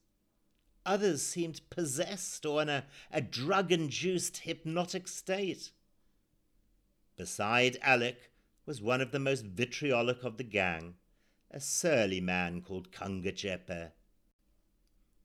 Others 0.86 1.24
seemed 1.24 1.70
possessed 1.70 2.46
or 2.46 2.62
in 2.62 2.70
a, 2.70 2.86
a 3.12 3.20
drug 3.20 3.72
induced 3.72 4.38
hypnotic 4.38 5.08
state. 5.08 5.72
Beside 7.18 7.78
Alec 7.82 8.32
was 8.66 8.82
one 8.82 9.02
of 9.02 9.12
the 9.12 9.20
most 9.20 9.46
vitriolic 9.46 10.24
of 10.24 10.38
the 10.38 10.44
gang, 10.44 10.96
a 11.56 11.60
surly 11.62 12.20
man 12.20 12.62
called 12.62 12.92
Kunga 12.92 13.32
Kangachepe. 13.32 13.92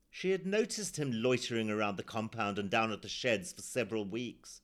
She 0.08 0.30
had 0.30 0.46
noticed 0.46 0.96
him 0.96 1.10
loitering 1.12 1.68
around 1.68 1.96
the 1.96 2.04
compound 2.04 2.56
and 2.56 2.70
down 2.70 2.92
at 2.92 3.02
the 3.02 3.08
sheds 3.08 3.52
for 3.52 3.62
several 3.62 4.04
weeks. 4.04 4.60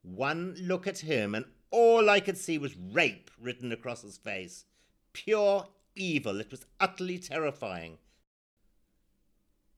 One 0.00 0.56
look 0.58 0.86
at 0.86 1.00
him, 1.00 1.34
and 1.34 1.44
all 1.70 2.08
I 2.08 2.20
could 2.20 2.38
see 2.38 2.56
was 2.56 2.74
rape 2.74 3.30
written 3.38 3.70
across 3.70 4.00
his 4.00 4.16
face. 4.16 4.64
Pure 5.12 5.68
evil. 5.94 6.40
It 6.40 6.50
was 6.50 6.64
utterly 6.80 7.18
terrifying. 7.18 7.98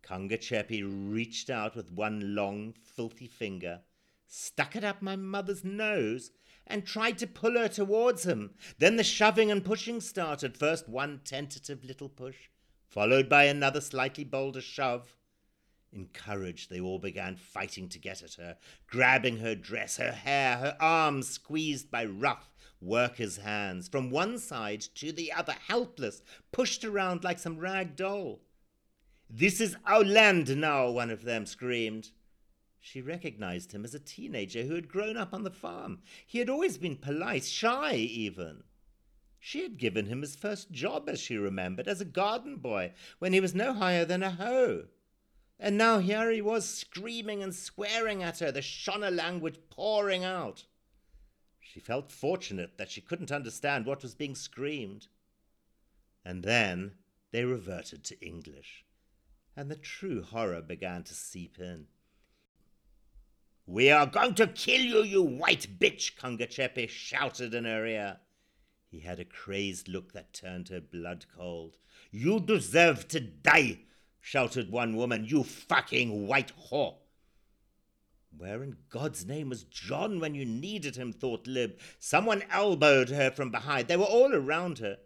Kangachepe 0.03 0.85
reached 0.85 1.51
out 1.51 1.75
with 1.75 1.91
one 1.91 2.37
long, 2.37 2.73
filthy 2.81 3.27
finger, 3.27 3.81
stuck 4.29 4.77
it 4.77 4.85
up 4.85 5.03
my 5.03 5.17
mother's 5.17 5.65
nose, 5.65 6.31
and 6.67 6.87
tried 6.87 7.19
to 7.19 7.27
pull 7.27 7.59
her 7.59 7.69
towards 7.69 8.25
him. 8.25 8.55
Then 8.79 8.97
the 8.97 9.05
shoving 9.05 9.51
and 9.51 9.65
pushing 9.65 10.01
started. 10.01 10.57
First 10.57 10.89
one 10.89 11.21
tentative 11.25 11.85
little 11.85 12.09
push, 12.09 12.49
followed 12.87 13.29
by 13.29 13.45
another 13.45 13.81
slightly 13.81 14.25
bolder 14.25 14.61
shove. 14.61 15.17
Encouraged, 15.93 16.71
they 16.71 16.81
all 16.81 16.99
began 16.99 17.37
fighting 17.37 17.89
to 17.89 17.99
get 18.01 18.23
at 18.23 18.35
her, 18.35 18.57
grabbing 18.89 19.39
her 19.39 19.55
dress, 19.55 19.99
her 19.99 20.11
hair, 20.11 20.57
her 20.57 20.77
arms 20.81 21.29
squeezed 21.29 21.91
by 21.91 22.05
rough 22.05 22.51
workers' 22.81 23.39
hands, 23.39 23.89
from 23.89 24.11
one 24.11 24.39
side 24.39 24.81
to 24.81 25.13
the 25.13 25.33
other, 25.33 25.55
helpless, 25.69 26.21
pushed 26.51 26.85
around 26.85 27.23
like 27.23 27.39
some 27.39 27.59
rag 27.59 27.95
doll. 27.95 28.41
This 29.31 29.61
is 29.61 29.77
our 29.87 30.05
land 30.05 30.57
now, 30.57 30.91
one 30.91 31.11
of 31.11 31.23
them 31.23 31.47
screamed. 31.47 32.11
She 32.87 33.01
recognized 33.01 33.73
him 33.73 33.83
as 33.83 33.95
a 33.95 33.99
teenager 33.99 34.65
who 34.65 34.75
had 34.75 34.89
grown 34.89 35.17
up 35.17 35.33
on 35.33 35.43
the 35.43 35.51
farm. 35.51 36.03
He 36.27 36.39
had 36.39 36.51
always 36.51 36.77
been 36.77 36.97
polite, 36.97 37.45
shy 37.45 37.95
even. 37.95 38.63
She 39.41 39.63
had 39.63 39.79
given 39.79 40.05
him 40.05 40.21
his 40.21 40.37
first 40.37 40.71
job, 40.71 41.09
as 41.09 41.19
she 41.19 41.39
remembered, 41.39 41.89
as 41.89 42.03
a 42.03 42.05
garden 42.05 42.57
boy, 42.57 42.93
when 43.21 43.33
he 43.33 43.41
was 43.41 43.55
no 43.55 43.73
higher 43.73 44.05
than 44.05 44.23
a 44.23 44.33
hoe. 44.33 44.89
And 45.59 45.79
now 45.79 45.99
here 45.99 46.31
he 46.31 46.43
was 46.43 46.69
screaming 46.69 47.43
and 47.43 47.55
swearing 47.55 48.23
at 48.23 48.41
her, 48.41 48.53
the 48.53 48.61
Shona 48.61 49.11
language 49.11 49.59
pouring 49.71 50.23
out. 50.23 50.67
She 51.61 51.81
felt 51.81 52.13
fortunate 52.13 52.77
that 52.77 52.91
she 52.91 53.01
couldn't 53.01 53.33
understand 53.33 53.87
what 53.87 54.03
was 54.03 54.15
being 54.15 54.35
screamed. 54.35 55.07
And 56.23 56.43
then 56.43 56.97
they 57.31 57.47
reverted 57.47 58.05
to 58.05 58.21
English, 58.21 58.85
and 59.57 59.71
the 59.71 59.75
true 59.75 60.23
horror 60.23 60.61
began 60.61 61.03
to 61.05 61.15
seep 61.15 61.59
in. 61.59 61.87
We 63.67 63.91
are 63.91 64.07
going 64.07 64.35
to 64.35 64.47
kill 64.47 64.81
you, 64.81 65.03
you 65.03 65.23
white 65.23 65.79
bitch, 65.79 66.17
Kungachepe 66.17 66.89
shouted 66.89 67.55
in 67.55 67.65
her 67.65 67.87
ear. 67.87 68.19
He 68.91 69.01
had 69.01 69.19
a 69.19 69.25
crazed 69.25 69.89
look 69.89 70.13
that 70.13 70.35
turned 70.35 70.69
her 70.69 70.81
blood 70.81 71.25
cold. 71.35 71.79
You 72.11 72.41
deserve 72.41 73.09
to 73.09 73.21
die, 73.21 73.81
shouted 74.21 74.71
one 74.71 74.97
woman, 74.97 75.25
you 75.25 75.43
fucking 75.43 76.27
white 76.27 76.53
whore. 76.71 76.97
Where 78.37 78.63
in 78.63 78.77
God's 78.91 79.25
name 79.25 79.49
was 79.49 79.65
John 79.65 80.21
when 80.21 80.35
you 80.35 80.45
needed 80.45 80.97
him, 80.97 81.13
thought 81.13 81.47
Lib. 81.47 81.79
Someone 81.99 82.43
elbowed 82.51 83.09
her 83.09 83.31
from 83.31 83.51
behind. 83.51 83.89
They 83.89 83.97
were 83.97 84.05
all 84.05 84.35
around 84.35 84.79
her. 84.79 84.99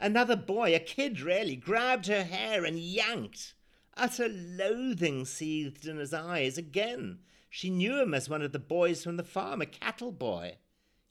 Another 0.00 0.36
boy, 0.36 0.74
a 0.74 0.80
kid 0.80 1.20
really, 1.20 1.56
grabbed 1.56 2.06
her 2.06 2.24
hair 2.24 2.64
and 2.64 2.78
yanked. 2.78 3.54
Utter 4.00 4.30
loathing 4.30 5.26
seethed 5.26 5.86
in 5.86 5.98
his 5.98 6.14
eyes 6.14 6.56
again. 6.56 7.18
She 7.50 7.68
knew 7.68 8.00
him 8.00 8.14
as 8.14 8.30
one 8.30 8.40
of 8.40 8.52
the 8.52 8.58
boys 8.58 9.04
from 9.04 9.18
the 9.18 9.22
farm, 9.22 9.60
a 9.60 9.66
cattle 9.66 10.10
boy. 10.10 10.56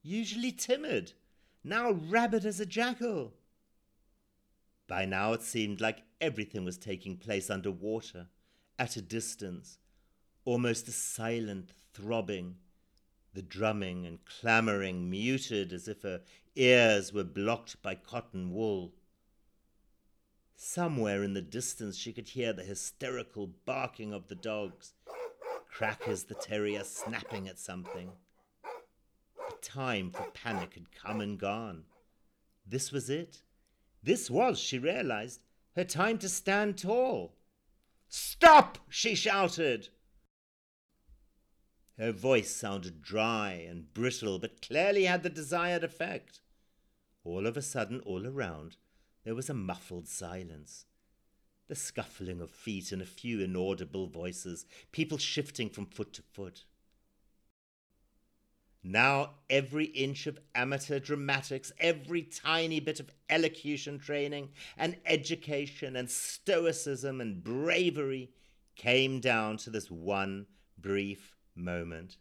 Usually 0.01 0.51
timid, 0.51 1.13
now 1.63 1.91
rabid 1.91 2.45
as 2.45 2.59
a 2.59 2.65
jackal. 2.65 3.35
By 4.87 5.05
now 5.05 5.33
it 5.33 5.43
seemed 5.43 5.79
like 5.79 6.01
everything 6.19 6.65
was 6.65 6.79
taking 6.79 7.15
place 7.15 7.51
under 7.51 7.69
water, 7.69 8.29
at 8.79 8.97
a 8.97 9.03
distance, 9.03 9.77
almost 10.43 10.87
a 10.87 10.91
silent 10.91 11.73
throbbing, 11.93 12.55
the 13.35 13.43
drumming 13.43 14.07
and 14.07 14.25
clamouring 14.25 15.11
muted 15.11 15.71
as 15.71 15.87
if 15.87 16.01
her 16.01 16.21
ears 16.55 17.13
were 17.13 17.23
blocked 17.23 17.83
by 17.83 17.93
cotton 17.93 18.51
wool. 18.51 18.95
Somewhere 20.61 21.23
in 21.23 21.35
the 21.35 21.41
distance 21.41 21.97
she 21.97 22.11
could 22.11 22.27
hear 22.27 22.51
the 22.51 22.65
hysterical 22.65 23.47
barking 23.47 24.11
of 24.11 24.27
the 24.27 24.35
dogs, 24.35 24.91
Crackers 25.69 26.25
the 26.25 26.35
terrier 26.35 26.83
snapping 26.83 27.47
at 27.47 27.57
something. 27.57 28.11
The 28.61 29.55
time 29.61 30.11
for 30.11 30.29
panic 30.31 30.73
had 30.73 30.91
come 30.91 31.21
and 31.21 31.39
gone. 31.39 31.85
This 32.67 32.91
was 32.91 33.09
it. 33.09 33.41
This 34.03 34.29
was, 34.29 34.59
she 34.59 34.77
realized, 34.77 35.39
her 35.77 35.85
time 35.85 36.17
to 36.17 36.27
stand 36.27 36.77
tall. 36.77 37.37
Stop! 38.09 38.79
she 38.89 39.15
shouted. 39.15 39.87
Her 41.97 42.11
voice 42.11 42.53
sounded 42.53 43.01
dry 43.01 43.51
and 43.65 43.93
brittle, 43.93 44.39
but 44.39 44.61
clearly 44.61 45.05
had 45.05 45.23
the 45.23 45.29
desired 45.29 45.85
effect. 45.85 46.41
All 47.23 47.47
of 47.47 47.55
a 47.55 47.61
sudden, 47.61 48.01
all 48.01 48.27
around, 48.27 48.75
there 49.23 49.35
was 49.35 49.49
a 49.49 49.53
muffled 49.53 50.07
silence. 50.07 50.85
The 51.67 51.75
scuffling 51.75 52.41
of 52.41 52.49
feet 52.49 52.91
and 52.91 53.01
a 53.01 53.05
few 53.05 53.41
inaudible 53.41 54.07
voices, 54.07 54.65
people 54.91 55.17
shifting 55.17 55.69
from 55.69 55.85
foot 55.85 56.13
to 56.13 56.21
foot. 56.21 56.63
Now, 58.81 59.31
every 59.49 59.85
inch 59.85 60.25
of 60.25 60.39
amateur 60.55 60.99
dramatics, 60.99 61.71
every 61.79 62.23
tiny 62.23 62.79
bit 62.79 62.99
of 62.99 63.11
elocution 63.29 63.99
training 63.99 64.49
and 64.77 64.97
education 65.05 65.95
and 65.95 66.09
stoicism 66.09 67.19
and 67.19 67.43
bravery 67.43 68.31
came 68.75 69.19
down 69.19 69.57
to 69.57 69.69
this 69.69 69.91
one 69.91 70.47
brief 70.77 71.35
moment. 71.55 72.17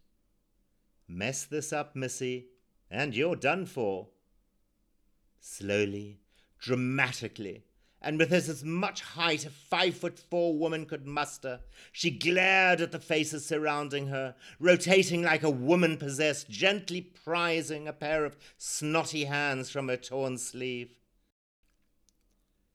Mess 1.07 1.45
this 1.45 1.71
up, 1.71 1.95
Missy, 1.95 2.47
and 2.91 3.15
you're 3.15 3.37
done 3.37 3.65
for. 3.65 4.09
Slowly, 5.39 6.19
dramatically, 6.59 7.63
and 8.01 8.17
with 8.17 8.31
as 8.31 8.63
much 8.63 9.01
height 9.01 9.45
a 9.45 9.49
five 9.49 9.95
foot 9.95 10.17
four 10.17 10.57
woman 10.57 10.85
could 10.85 11.05
muster, 11.05 11.59
she 11.91 12.09
glared 12.09 12.79
at 12.79 12.91
the 12.91 12.99
faces 12.99 13.45
surrounding 13.45 14.07
her, 14.07 14.35
rotating 14.59 15.21
like 15.21 15.43
a 15.43 15.49
woman 15.49 15.97
possessed, 15.97 16.49
gently 16.49 17.01
prizing 17.01 17.87
a 17.87 17.93
pair 17.93 18.23
of 18.23 18.37
snotty 18.57 19.25
hands 19.25 19.69
from 19.69 19.87
her 19.89 19.97
torn 19.97 20.37
sleeve. 20.37 20.95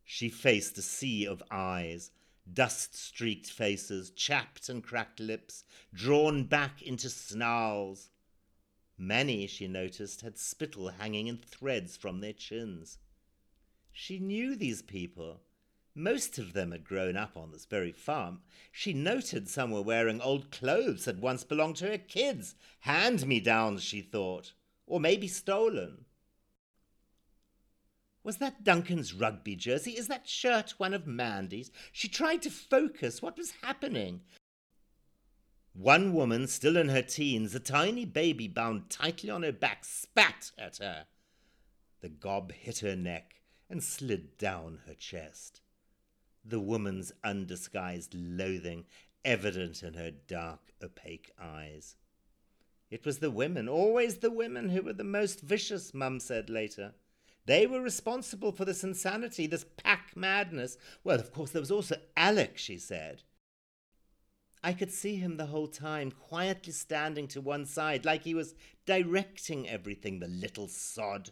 She 0.04 0.28
faced 0.28 0.76
a 0.76 0.82
sea 0.82 1.26
of 1.26 1.42
eyes, 1.50 2.10
dust 2.52 2.94
streaked 2.94 3.50
faces, 3.50 4.10
chapped 4.10 4.68
and 4.68 4.82
cracked 4.82 5.20
lips, 5.20 5.64
drawn 5.94 6.44
back 6.44 6.82
into 6.82 7.08
snarls. 7.08 8.10
Many, 8.98 9.46
she 9.46 9.66
noticed, 9.66 10.20
had 10.20 10.38
spittle 10.38 10.88
hanging 10.88 11.26
in 11.26 11.38
threads 11.38 11.96
from 11.96 12.20
their 12.20 12.34
chins. 12.34 12.98
She 13.96 14.18
knew 14.18 14.56
these 14.56 14.82
people. 14.82 15.40
Most 15.94 16.36
of 16.36 16.52
them 16.52 16.72
had 16.72 16.82
grown 16.84 17.16
up 17.16 17.36
on 17.36 17.52
this 17.52 17.64
very 17.64 17.92
farm. 17.92 18.40
She 18.72 18.92
noted 18.92 19.48
some 19.48 19.70
were 19.70 19.82
wearing 19.82 20.20
old 20.20 20.50
clothes 20.50 21.04
that 21.04 21.20
once 21.20 21.44
belonged 21.44 21.76
to 21.76 21.86
her 21.86 21.98
kids. 21.98 22.56
Hand 22.80 23.24
me 23.24 23.38
downs, 23.38 23.84
she 23.84 24.02
thought, 24.02 24.52
or 24.84 24.98
maybe 24.98 25.28
stolen. 25.28 26.06
Was 28.24 28.38
that 28.38 28.64
Duncan's 28.64 29.14
rugby 29.14 29.54
jersey? 29.54 29.92
Is 29.92 30.08
that 30.08 30.28
shirt 30.28 30.74
one 30.76 30.92
of 30.92 31.06
Mandy's? 31.06 31.70
She 31.92 32.08
tried 32.08 32.42
to 32.42 32.50
focus. 32.50 33.22
What 33.22 33.38
was 33.38 33.52
happening? 33.62 34.22
One 35.72 36.12
woman, 36.12 36.48
still 36.48 36.76
in 36.76 36.88
her 36.88 37.02
teens, 37.02 37.54
a 37.54 37.60
tiny 37.60 38.06
baby 38.06 38.48
bound 38.48 38.90
tightly 38.90 39.30
on 39.30 39.44
her 39.44 39.52
back, 39.52 39.84
spat 39.84 40.50
at 40.58 40.78
her. 40.78 41.06
The 42.00 42.08
gob 42.08 42.50
hit 42.50 42.80
her 42.80 42.96
neck 42.96 43.34
and 43.74 43.82
slid 43.82 44.38
down 44.38 44.78
her 44.86 44.94
chest. 44.94 45.60
The 46.44 46.60
woman's 46.60 47.10
undisguised 47.24 48.14
loathing 48.14 48.84
evident 49.24 49.82
in 49.82 49.94
her 49.94 50.12
dark, 50.12 50.60
opaque 50.80 51.32
eyes. 51.42 51.96
It 52.88 53.04
was 53.04 53.18
the 53.18 53.32
women, 53.32 53.68
always 53.68 54.18
the 54.18 54.30
women, 54.30 54.68
who 54.68 54.82
were 54.82 54.92
the 54.92 55.02
most 55.02 55.40
vicious, 55.40 55.92
Mum 55.92 56.20
said 56.20 56.48
later. 56.48 56.94
They 57.46 57.66
were 57.66 57.80
responsible 57.80 58.52
for 58.52 58.64
this 58.64 58.84
insanity, 58.84 59.48
this 59.48 59.66
pack 59.76 60.12
madness. 60.14 60.78
Well, 61.02 61.18
of 61.18 61.32
course, 61.32 61.50
there 61.50 61.60
was 61.60 61.72
also 61.72 61.96
Alec, 62.16 62.56
she 62.56 62.78
said. 62.78 63.24
I 64.62 64.72
could 64.72 64.92
see 64.92 65.16
him 65.16 65.36
the 65.36 65.46
whole 65.46 65.66
time, 65.66 66.12
quietly 66.12 66.72
standing 66.72 67.26
to 67.28 67.40
one 67.40 67.66
side, 67.66 68.04
like 68.04 68.22
he 68.22 68.36
was 68.36 68.54
directing 68.86 69.68
everything, 69.68 70.20
the 70.20 70.28
little 70.28 70.68
sod. 70.68 71.30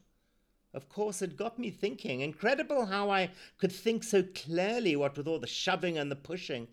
Of 0.75 0.89
course, 0.89 1.21
it 1.21 1.37
got 1.37 1.59
me 1.59 1.71
thinking. 1.71 2.21
Incredible 2.21 2.87
how 2.87 3.11
I 3.11 3.31
could 3.59 3.73
think 3.73 4.05
so 4.05 4.23
clearly, 4.23 4.97
what 4.97 5.17
with 5.17 5.29
all 5.29 5.39
the 5.39 5.47
shoving 5.47 5.99
and 5.99 6.11
the 6.11 6.17
pushing. 6.17 6.69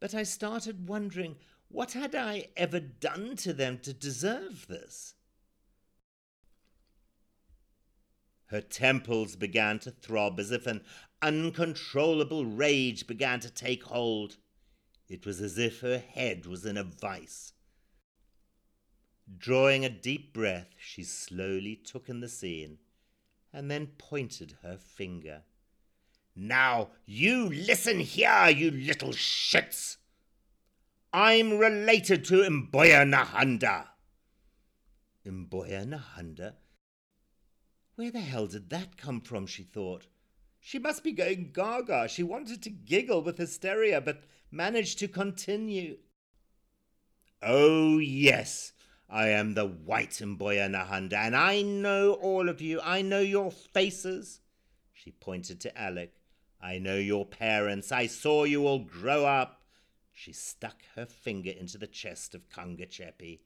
But 0.00 0.14
I 0.14 0.24
started 0.24 0.88
wondering 0.88 1.36
what 1.68 1.92
had 1.92 2.14
I 2.14 2.48
ever 2.56 2.80
done 2.80 3.36
to 3.36 3.52
them 3.52 3.78
to 3.82 3.92
deserve 3.92 4.66
this? 4.66 5.14
Her 8.46 8.60
temples 8.60 9.36
began 9.36 9.78
to 9.80 9.92
throb 9.92 10.40
as 10.40 10.50
if 10.50 10.66
an 10.66 10.82
uncontrollable 11.22 12.44
rage 12.44 13.06
began 13.06 13.38
to 13.40 13.50
take 13.50 13.84
hold. 13.84 14.38
It 15.08 15.24
was 15.24 15.40
as 15.40 15.56
if 15.56 15.80
her 15.80 15.98
head 15.98 16.46
was 16.46 16.66
in 16.66 16.76
a 16.76 16.82
vice. 16.82 17.52
Drawing 19.38 19.84
a 19.84 19.88
deep 19.88 20.32
breath, 20.32 20.74
she 20.78 21.04
slowly 21.04 21.76
took 21.76 22.08
in 22.08 22.20
the 22.20 22.28
scene 22.28 22.78
and 23.52 23.70
then 23.70 23.88
pointed 23.98 24.56
her 24.62 24.76
finger. 24.76 25.42
Now, 26.34 26.90
you 27.06 27.48
listen 27.48 28.00
here, 28.00 28.48
you 28.48 28.70
little 28.70 29.10
shits! 29.10 29.96
I'm 31.12 31.58
related 31.58 32.24
to 32.26 32.42
Mbuya 32.42 33.04
Nahanda. 33.04 33.88
Mbuya 35.26 35.86
Nahanda? 35.86 36.54
Where 37.96 38.10
the 38.10 38.20
hell 38.20 38.46
did 38.46 38.70
that 38.70 38.96
come 38.96 39.20
from? 39.20 39.46
she 39.46 39.64
thought. 39.64 40.06
She 40.60 40.78
must 40.78 41.02
be 41.02 41.12
going 41.12 41.50
gaga. 41.52 42.08
She 42.08 42.22
wanted 42.22 42.62
to 42.62 42.70
giggle 42.70 43.22
with 43.22 43.38
hysteria, 43.38 44.00
but 44.00 44.22
managed 44.50 44.98
to 45.00 45.08
continue. 45.08 45.98
Oh, 47.42 47.98
yes, 47.98 48.72
I 49.12 49.28
am 49.30 49.54
the 49.54 49.66
white 49.66 50.10
Mbuya 50.10 50.70
Nahanda, 50.70 51.14
and 51.14 51.34
I 51.34 51.62
know 51.62 52.12
all 52.12 52.48
of 52.48 52.60
you. 52.60 52.80
I 52.80 53.02
know 53.02 53.18
your 53.18 53.50
faces. 53.50 54.40
She 54.92 55.10
pointed 55.10 55.60
to 55.62 55.76
Alec. 55.76 56.12
I 56.60 56.78
know 56.78 56.96
your 56.96 57.26
parents. 57.26 57.90
I 57.90 58.06
saw 58.06 58.44
you 58.44 58.66
all 58.68 58.78
grow 58.78 59.26
up. 59.26 59.62
She 60.12 60.32
stuck 60.32 60.82
her 60.94 61.06
finger 61.06 61.50
into 61.50 61.76
the 61.76 61.88
chest 61.88 62.36
of 62.36 62.48
Kunga 62.50 62.86
Chepi. 62.86 63.40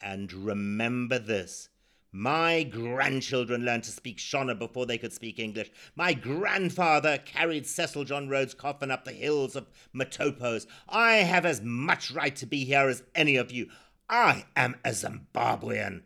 And 0.00 0.30
remember 0.32 1.18
this. 1.18 1.70
My 2.10 2.62
grandchildren 2.62 3.64
learned 3.64 3.84
to 3.84 3.90
speak 3.90 4.16
Shona 4.16 4.58
before 4.58 4.86
they 4.86 4.98
could 4.98 5.12
speak 5.12 5.38
English. 5.38 5.70
My 5.94 6.14
grandfather 6.14 7.18
carried 7.18 7.66
Cecil 7.66 8.04
John 8.04 8.28
Rhodes' 8.28 8.54
coffin 8.54 8.90
up 8.90 9.04
the 9.04 9.12
hills 9.12 9.54
of 9.54 9.68
Matopos. 9.94 10.66
I 10.88 11.16
have 11.16 11.44
as 11.44 11.60
much 11.62 12.10
right 12.10 12.34
to 12.36 12.46
be 12.46 12.64
here 12.64 12.88
as 12.88 13.02
any 13.14 13.36
of 13.36 13.52
you. 13.52 13.68
I 14.08 14.46
am 14.56 14.76
a 14.84 14.90
Zimbabwean. 14.90 16.02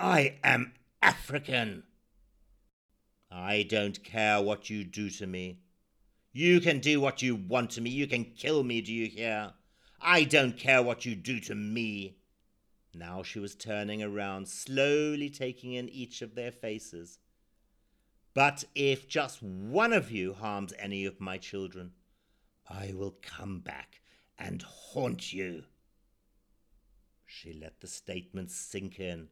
I 0.00 0.38
am 0.42 0.72
African. 1.02 1.82
I 3.30 3.66
don't 3.68 4.02
care 4.02 4.40
what 4.40 4.70
you 4.70 4.82
do 4.82 5.10
to 5.10 5.26
me. 5.26 5.60
You 6.32 6.60
can 6.60 6.78
do 6.78 7.00
what 7.00 7.20
you 7.20 7.36
want 7.36 7.70
to 7.72 7.82
me. 7.82 7.90
You 7.90 8.06
can 8.06 8.24
kill 8.24 8.64
me, 8.64 8.80
do 8.80 8.92
you 8.92 9.08
hear? 9.08 9.52
I 10.00 10.24
don't 10.24 10.56
care 10.56 10.82
what 10.82 11.04
you 11.04 11.14
do 11.14 11.38
to 11.40 11.54
me. 11.54 12.16
Now 12.94 13.22
she 13.22 13.38
was 13.38 13.54
turning 13.54 14.02
around, 14.02 14.48
slowly 14.48 15.28
taking 15.28 15.74
in 15.74 15.88
each 15.90 16.22
of 16.22 16.34
their 16.34 16.52
faces. 16.52 17.18
But 18.32 18.64
if 18.74 19.06
just 19.06 19.42
one 19.42 19.92
of 19.92 20.10
you 20.10 20.32
harms 20.32 20.72
any 20.78 21.04
of 21.04 21.20
my 21.20 21.36
children, 21.36 21.92
I 22.70 22.92
will 22.94 23.16
come 23.20 23.60
back 23.60 24.00
and 24.38 24.62
haunt 24.62 25.32
you. 25.32 25.64
She 27.30 27.52
let 27.52 27.80
the 27.80 27.86
statement 27.86 28.50
sink 28.50 28.98
in. 28.98 29.28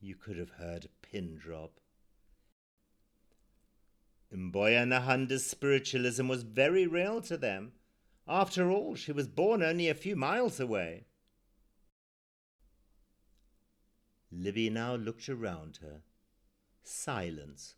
You 0.00 0.16
could 0.16 0.38
have 0.38 0.52
heard 0.52 0.86
a 0.86 1.06
pin 1.06 1.36
drop. 1.36 1.78
Mbuya 4.34 4.86
Nahanda's 4.88 5.44
spiritualism 5.44 6.26
was 6.26 6.42
very 6.42 6.86
real 6.86 7.20
to 7.20 7.36
them. 7.36 7.72
After 8.26 8.70
all, 8.70 8.94
she 8.94 9.12
was 9.12 9.28
born 9.28 9.62
only 9.62 9.88
a 9.88 9.94
few 9.94 10.16
miles 10.16 10.58
away. 10.58 11.04
Livy 14.32 14.70
now 14.70 14.94
looked 14.94 15.28
around 15.28 15.80
her. 15.82 16.00
Silence. 16.82 17.74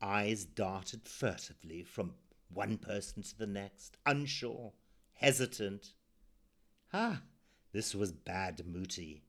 Eyes 0.00 0.44
darted 0.44 1.08
furtively 1.08 1.82
from 1.82 2.14
one 2.48 2.78
person 2.78 3.24
to 3.24 3.36
the 3.36 3.46
next, 3.46 3.96
unsure, 4.06 4.72
hesitant. 5.14 5.94
Ah, 6.92 7.22
this 7.74 7.94
was 7.94 8.12
bad 8.12 8.62
Muti. 8.64 9.24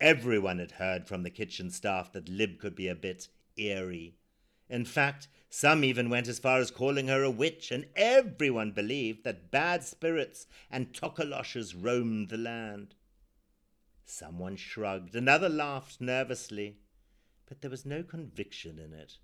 Everyone 0.00 0.58
had 0.58 0.72
heard 0.72 1.06
from 1.06 1.22
the 1.22 1.30
kitchen 1.30 1.70
staff 1.70 2.10
that 2.12 2.28
Lib 2.28 2.58
could 2.58 2.74
be 2.74 2.88
a 2.88 2.94
bit 2.94 3.28
eerie. 3.56 4.16
In 4.70 4.86
fact, 4.86 5.28
some 5.50 5.84
even 5.84 6.08
went 6.08 6.28
as 6.28 6.38
far 6.38 6.58
as 6.60 6.70
calling 6.70 7.08
her 7.08 7.22
a 7.22 7.30
witch, 7.30 7.70
and 7.70 7.86
everyone 7.94 8.72
believed 8.72 9.22
that 9.24 9.50
bad 9.50 9.84
spirits 9.84 10.46
and 10.70 10.94
tokoloshes 10.94 11.74
roamed 11.78 12.30
the 12.30 12.38
land. 12.38 12.94
Someone 14.06 14.56
shrugged, 14.56 15.14
another 15.14 15.50
laughed 15.50 16.00
nervously, 16.00 16.78
but 17.46 17.60
there 17.60 17.70
was 17.70 17.84
no 17.84 18.02
conviction 18.02 18.78
in 18.78 18.94
it. 18.94 19.18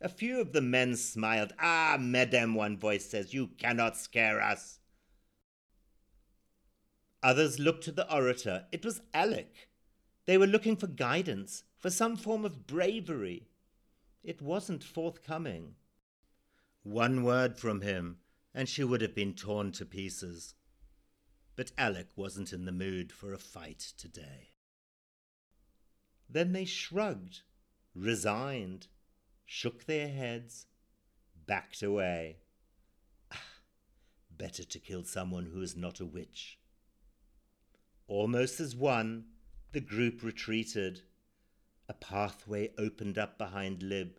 A 0.00 0.08
few 0.08 0.40
of 0.40 0.54
the 0.54 0.62
men 0.62 0.96
smiled. 0.96 1.52
Ah, 1.58 1.98
madame, 2.00 2.54
one 2.54 2.78
voice 2.78 3.04
says, 3.04 3.34
you 3.34 3.48
cannot 3.58 3.98
scare 3.98 4.40
us. 4.40 4.79
Others 7.22 7.58
looked 7.58 7.84
to 7.84 7.92
the 7.92 8.12
orator. 8.12 8.66
It 8.72 8.84
was 8.84 9.02
Alec. 9.12 9.68
They 10.26 10.38
were 10.38 10.46
looking 10.46 10.76
for 10.76 10.86
guidance, 10.86 11.64
for 11.78 11.90
some 11.90 12.16
form 12.16 12.44
of 12.44 12.66
bravery. 12.66 13.48
It 14.22 14.40
wasn't 14.40 14.84
forthcoming. 14.84 15.74
One 16.82 17.24
word 17.24 17.58
from 17.58 17.82
him, 17.82 18.18
and 18.54 18.68
she 18.68 18.84
would 18.84 19.00
have 19.00 19.14
been 19.14 19.34
torn 19.34 19.72
to 19.72 19.84
pieces 19.84 20.54
but 21.60 21.72
Alec 21.76 22.06
wasn't 22.16 22.54
in 22.54 22.64
the 22.64 22.72
mood 22.72 23.12
for 23.12 23.34
a 23.34 23.38
fight 23.38 23.80
today. 23.98 24.52
Then 26.26 26.52
they 26.54 26.64
shrugged, 26.64 27.42
resigned, 27.94 28.86
shook 29.44 29.84
their 29.84 30.08
heads, 30.08 30.64
backed 31.46 31.82
away. 31.82 32.38
Ah, 33.30 33.42
better 34.30 34.64
to 34.64 34.78
kill 34.78 35.04
someone 35.04 35.50
who 35.52 35.60
is 35.60 35.76
not 35.76 36.00
a 36.00 36.06
witch. 36.06 36.58
Almost 38.10 38.58
as 38.58 38.74
one, 38.74 39.26
the 39.70 39.80
group 39.80 40.24
retreated. 40.24 41.02
A 41.88 41.94
pathway 41.94 42.72
opened 42.76 43.16
up 43.16 43.38
behind 43.38 43.84
Lib. 43.84 44.18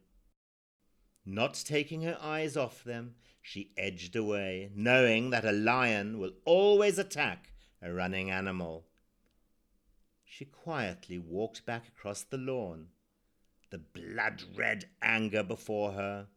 Not 1.25 1.61
taking 1.65 2.03
her 2.03 2.17
eyes 2.21 2.55
off 2.55 2.85
them, 2.85 3.15
she 3.41 3.73
edged 3.75 4.15
away, 4.15 4.71
knowing 4.73 5.29
that 5.31 5.43
a 5.43 5.51
lion 5.51 6.19
will 6.19 6.31
always 6.45 6.97
attack 6.97 7.51
a 7.81 7.91
running 7.91 8.31
animal. 8.31 8.87
She 10.23 10.45
quietly 10.45 11.19
walked 11.19 11.65
back 11.65 11.89
across 11.89 12.23
the 12.23 12.37
lawn, 12.37 12.87
the 13.71 13.79
blood 13.79 14.41
red 14.55 14.85
anger 15.01 15.43
before 15.43 15.91
her, 15.91 16.27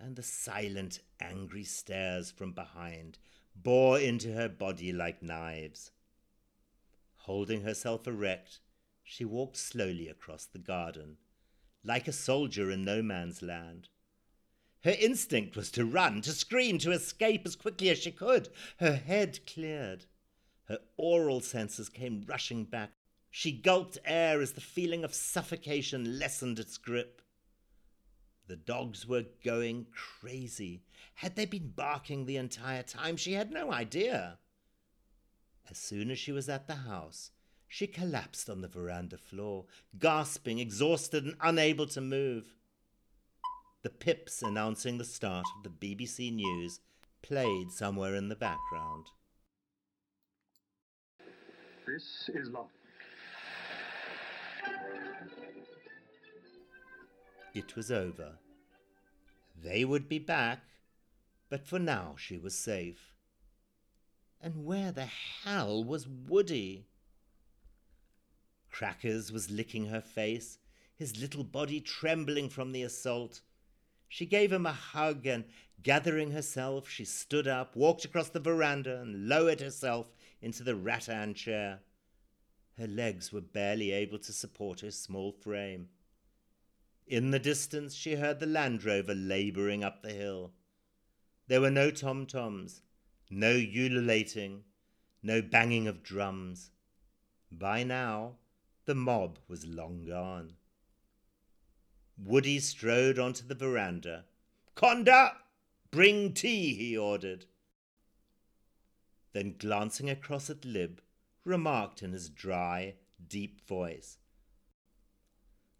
and 0.00 0.16
the 0.16 0.24
silent, 0.24 0.98
angry 1.20 1.62
stares 1.62 2.32
from 2.32 2.50
behind 2.50 3.18
bore 3.54 4.00
into 4.00 4.32
her 4.32 4.48
body 4.48 4.92
like 4.92 5.22
knives. 5.22 5.92
Holding 7.30 7.60
herself 7.60 8.08
erect, 8.08 8.58
she 9.04 9.24
walked 9.24 9.56
slowly 9.56 10.08
across 10.08 10.46
the 10.46 10.58
garden, 10.58 11.18
like 11.84 12.08
a 12.08 12.12
soldier 12.12 12.72
in 12.72 12.84
no 12.84 13.02
man's 13.02 13.40
land. 13.40 13.88
Her 14.82 14.96
instinct 14.98 15.54
was 15.54 15.70
to 15.70 15.84
run, 15.84 16.22
to 16.22 16.32
scream, 16.32 16.78
to 16.78 16.90
escape 16.90 17.42
as 17.46 17.54
quickly 17.54 17.88
as 17.88 17.98
she 17.98 18.10
could. 18.10 18.48
Her 18.78 18.96
head 18.96 19.46
cleared. 19.46 20.06
Her 20.64 20.80
aural 20.96 21.40
senses 21.40 21.88
came 21.88 22.24
rushing 22.26 22.64
back. 22.64 22.90
She 23.30 23.52
gulped 23.52 23.98
air 24.04 24.40
as 24.40 24.54
the 24.54 24.60
feeling 24.60 25.04
of 25.04 25.14
suffocation 25.14 26.18
lessened 26.18 26.58
its 26.58 26.78
grip. 26.78 27.22
The 28.48 28.56
dogs 28.56 29.06
were 29.06 29.26
going 29.44 29.86
crazy. 29.92 30.82
Had 31.14 31.36
they 31.36 31.46
been 31.46 31.68
barking 31.76 32.26
the 32.26 32.38
entire 32.38 32.82
time? 32.82 33.16
She 33.16 33.34
had 33.34 33.52
no 33.52 33.72
idea. 33.72 34.40
As 35.70 35.78
soon 35.78 36.10
as 36.10 36.18
she 36.18 36.32
was 36.32 36.48
at 36.48 36.66
the 36.66 36.74
house, 36.74 37.30
she 37.68 37.86
collapsed 37.86 38.50
on 38.50 38.60
the 38.60 38.66
veranda 38.66 39.16
floor, 39.16 39.66
gasping, 39.98 40.58
exhausted, 40.58 41.24
and 41.24 41.36
unable 41.40 41.86
to 41.86 42.00
move. 42.00 42.56
The 43.82 43.90
pips 43.90 44.42
announcing 44.42 44.98
the 44.98 45.04
start 45.04 45.46
of 45.56 45.62
the 45.62 45.70
BBC 45.70 46.34
News 46.34 46.80
played 47.22 47.70
somewhere 47.70 48.16
in 48.16 48.28
the 48.28 48.34
background. 48.34 49.06
This 51.86 52.28
is 52.34 52.48
London. 52.48 52.70
It 57.54 57.76
was 57.76 57.92
over. 57.92 58.38
They 59.62 59.84
would 59.84 60.08
be 60.08 60.18
back, 60.18 60.64
but 61.48 61.66
for 61.66 61.78
now 61.78 62.14
she 62.18 62.38
was 62.38 62.54
safe. 62.54 63.14
And 64.40 64.64
where 64.64 64.90
the 64.90 65.06
hell 65.44 65.84
was 65.84 66.08
Woody? 66.08 66.86
Crackers 68.70 69.30
was 69.30 69.50
licking 69.50 69.86
her 69.86 70.00
face, 70.00 70.58
his 70.96 71.18
little 71.18 71.44
body 71.44 71.80
trembling 71.80 72.48
from 72.48 72.72
the 72.72 72.82
assault. 72.82 73.42
She 74.08 74.24
gave 74.24 74.50
him 74.52 74.64
a 74.64 74.72
hug 74.72 75.26
and, 75.26 75.44
gathering 75.82 76.30
herself, 76.30 76.88
she 76.88 77.04
stood 77.04 77.46
up, 77.46 77.76
walked 77.76 78.04
across 78.04 78.30
the 78.30 78.40
veranda, 78.40 79.00
and 79.00 79.28
lowered 79.28 79.60
herself 79.60 80.06
into 80.40 80.62
the 80.62 80.74
rattan 80.74 81.34
chair. 81.34 81.80
Her 82.78 82.86
legs 82.86 83.32
were 83.32 83.42
barely 83.42 83.92
able 83.92 84.18
to 84.20 84.32
support 84.32 84.80
her 84.80 84.90
small 84.90 85.32
frame. 85.32 85.88
In 87.06 87.30
the 87.30 87.38
distance, 87.38 87.94
she 87.94 88.14
heard 88.14 88.40
the 88.40 88.46
Land 88.46 88.84
Rover 88.84 89.14
labouring 89.14 89.84
up 89.84 90.02
the 90.02 90.12
hill. 90.12 90.52
There 91.48 91.60
were 91.60 91.70
no 91.70 91.90
tom 91.90 92.24
toms, 92.24 92.82
no 93.30 93.52
ululating, 93.52 94.64
no 95.22 95.40
banging 95.40 95.86
of 95.86 96.02
drums. 96.02 96.70
By 97.50 97.84
now, 97.84 98.36
the 98.86 98.94
mob 98.94 99.38
was 99.48 99.66
long 99.66 100.04
gone. 100.04 100.54
Woody 102.18 102.58
strode 102.58 103.18
onto 103.18 103.46
the 103.46 103.54
veranda. 103.54 104.24
Conda! 104.76 105.36
Bring 105.90 106.34
tea, 106.34 106.74
he 106.74 106.96
ordered. 106.96 107.46
Then, 109.32 109.56
glancing 109.58 110.10
across 110.10 110.50
at 110.50 110.64
Lib, 110.64 111.00
remarked 111.44 112.02
in 112.02 112.12
his 112.12 112.28
dry, 112.28 112.94
deep 113.28 113.66
voice 113.66 114.18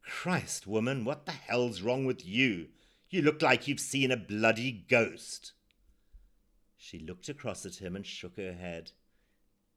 Christ, 0.03 0.67
woman, 0.67 1.05
what 1.05 1.27
the 1.27 1.33
hell's 1.33 1.83
wrong 1.83 2.05
with 2.05 2.27
you? 2.27 2.69
You 3.09 3.23
look 3.23 3.43
like 3.43 3.69
you've 3.69 3.81
seen 3.81 4.11
a 4.11 4.17
bloody 4.17 4.73
ghost. 4.89 5.53
She 6.83 6.99
looked 6.99 7.29
across 7.29 7.67
at 7.67 7.77
him 7.77 7.95
and 7.95 8.07
shook 8.07 8.39
her 8.39 8.55
head. 8.55 8.93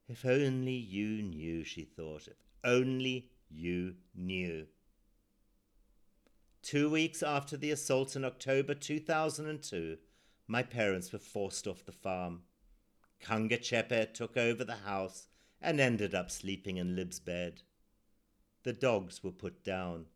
If 0.08 0.24
only 0.24 0.72
you 0.72 1.22
knew, 1.22 1.62
she 1.62 1.84
thought. 1.84 2.26
If 2.26 2.38
only 2.64 3.30
you 3.50 3.96
knew. 4.14 4.68
Two 6.62 6.88
weeks 6.88 7.22
after 7.22 7.58
the 7.58 7.70
assault 7.70 8.16
in 8.16 8.24
October 8.24 8.72
2002, 8.72 9.98
my 10.46 10.62
parents 10.62 11.12
were 11.12 11.18
forced 11.18 11.66
off 11.66 11.84
the 11.84 11.92
farm. 11.92 12.44
Kanga 13.20 13.58
Chepe 13.58 14.14
took 14.14 14.38
over 14.38 14.64
the 14.64 14.76
house 14.76 15.28
and 15.60 15.80
ended 15.80 16.14
up 16.14 16.30
sleeping 16.30 16.78
in 16.78 16.96
Lib's 16.96 17.20
bed. 17.20 17.60
The 18.62 18.72
dogs 18.72 19.22
were 19.22 19.30
put 19.30 19.62
down. 19.62 20.06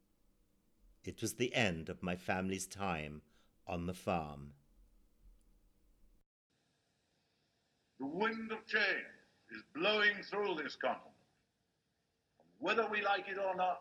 It 1.04 1.20
was 1.20 1.34
the 1.34 1.54
end 1.54 1.90
of 1.90 2.02
my 2.02 2.16
family's 2.16 2.66
time 2.66 3.20
on 3.66 3.84
the 3.84 3.94
farm. 3.94 4.54
The 7.98 8.06
wind 8.06 8.52
of 8.52 8.64
change 8.66 9.06
is 9.50 9.62
blowing 9.74 10.22
through 10.30 10.56
this 10.62 10.76
continent. 10.76 11.02
And 12.38 12.48
Whether 12.58 12.86
we 12.88 13.02
like 13.02 13.28
it 13.28 13.38
or 13.38 13.56
not, 13.56 13.80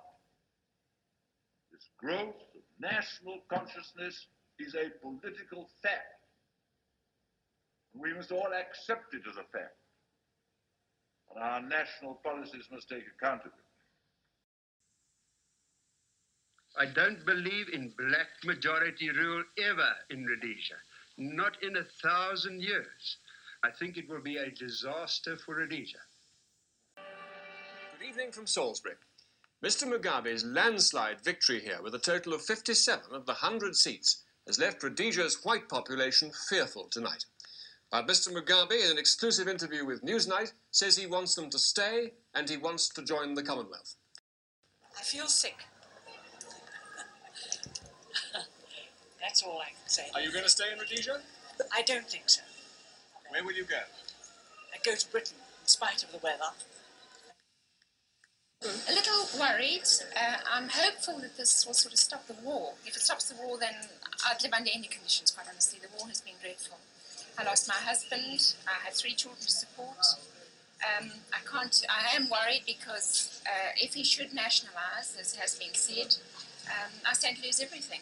this 1.71 1.87
growth 1.97 2.41
of 2.55 2.61
national 2.79 3.41
consciousness 3.49 4.27
is 4.59 4.75
a 4.75 4.89
political 5.01 5.69
fact. 5.83 6.23
And 7.93 8.01
We 8.01 8.13
must 8.13 8.31
all 8.31 8.49
accept 8.53 9.13
it 9.13 9.21
as 9.29 9.35
a 9.35 9.45
fact. 9.57 9.77
And 11.35 11.43
our 11.43 11.61
national 11.61 12.15
policies 12.15 12.65
must 12.71 12.89
take 12.89 13.03
account 13.19 13.41
of 13.41 13.47
it. 13.47 13.67
I 16.79 16.85
don't 16.85 17.25
believe 17.25 17.69
in 17.73 17.93
black 17.97 18.27
majority 18.45 19.09
rule 19.09 19.43
ever 19.57 19.89
in 20.09 20.25
Rhodesia. 20.25 20.75
Not 21.17 21.61
in 21.63 21.77
a 21.77 21.83
thousand 21.83 22.61
years. 22.61 23.17
I 23.63 23.71
think 23.71 23.97
it 23.97 24.07
will 24.07 24.21
be 24.21 24.37
a 24.37 24.51
disaster 24.51 25.35
for 25.35 25.55
Rhodesia. 25.55 25.97
Good 26.95 28.07
evening 28.07 28.31
from 28.31 28.45
Salisbury. 28.45 28.95
Mr. 29.63 29.87
Mugabe's 29.87 30.45
landslide 30.45 31.21
victory 31.21 31.59
here, 31.59 31.81
with 31.81 31.95
a 31.95 31.99
total 31.99 32.33
of 32.33 32.43
57 32.43 33.05
of 33.11 33.25
the 33.25 33.33
100 33.33 33.75
seats, 33.75 34.23
has 34.45 34.59
left 34.59 34.83
Rhodesia's 34.83 35.43
white 35.43 35.67
population 35.67 36.31
fearful 36.47 36.87
tonight. 36.91 37.25
But 37.91 38.07
Mr. 38.07 38.29
Mugabe, 38.29 38.85
in 38.85 38.91
an 38.91 38.99
exclusive 38.99 39.47
interview 39.47 39.85
with 39.85 40.03
Newsnight, 40.03 40.51
says 40.71 40.95
he 40.95 41.07
wants 41.07 41.33
them 41.35 41.49
to 41.49 41.57
stay 41.57 42.13
and 42.35 42.47
he 42.47 42.57
wants 42.57 42.89
to 42.89 43.03
join 43.03 43.33
the 43.33 43.43
Commonwealth. 43.43 43.95
I 44.97 45.01
feel 45.01 45.27
sick. 45.27 45.65
That's 49.21 49.41
all 49.41 49.59
I 49.59 49.69
can 49.69 49.87
say. 49.89 50.03
Are 50.13 50.21
you 50.21 50.31
going 50.31 50.43
to 50.43 50.49
stay 50.49 50.65
in 50.71 50.79
Rhodesia? 50.79 51.21
I 51.73 51.81
don't 51.81 52.07
think 52.07 52.29
so. 52.29 52.41
Where 53.29 53.43
will 53.43 53.53
you 53.53 53.65
go? 53.65 53.81
I 54.73 54.77
go 54.83 54.95
to 54.95 55.11
Britain 55.11 55.37
in 55.61 55.67
spite 55.67 56.03
of 56.03 56.11
the 56.11 56.19
weather. 56.19 56.51
A 58.63 58.91
little 58.91 59.27
worried. 59.39 59.87
Uh, 60.15 60.37
I'm 60.51 60.69
hopeful 60.69 61.19
that 61.19 61.37
this 61.37 61.65
will 61.65 61.75
sort 61.75 61.93
of 61.93 61.99
stop 61.99 62.25
the 62.27 62.33
war. 62.43 62.73
If 62.85 62.95
it 62.95 63.01
stops 63.01 63.29
the 63.29 63.35
war, 63.35 63.57
then 63.59 63.75
I'd 64.25 64.41
live 64.41 64.53
under 64.53 64.71
any 64.73 64.87
conditions, 64.87 65.31
quite 65.31 65.47
honestly. 65.47 65.79
The 65.79 65.95
war 65.95 66.07
has 66.07 66.21
been 66.21 66.33
dreadful. 66.41 66.77
I 67.37 67.43
lost 67.43 67.67
my 67.67 67.75
husband. 67.75 68.55
I 68.67 68.83
have 68.85 68.93
three 68.93 69.13
children 69.13 69.43
to 69.43 69.51
support. 69.51 70.01
Um, 70.81 71.11
I 71.33 71.39
can't. 71.45 71.85
I 71.89 72.15
am 72.15 72.29
worried 72.29 72.63
because 72.65 73.41
uh, 73.45 73.73
if 73.77 73.93
he 73.93 74.03
should 74.03 74.33
nationalise, 74.33 75.17
as 75.19 75.35
has 75.35 75.55
been 75.59 75.73
said, 75.73 76.15
um, 76.65 76.91
I 77.05 77.13
stand 77.13 77.37
to 77.37 77.43
lose 77.43 77.59
everything. 77.61 78.01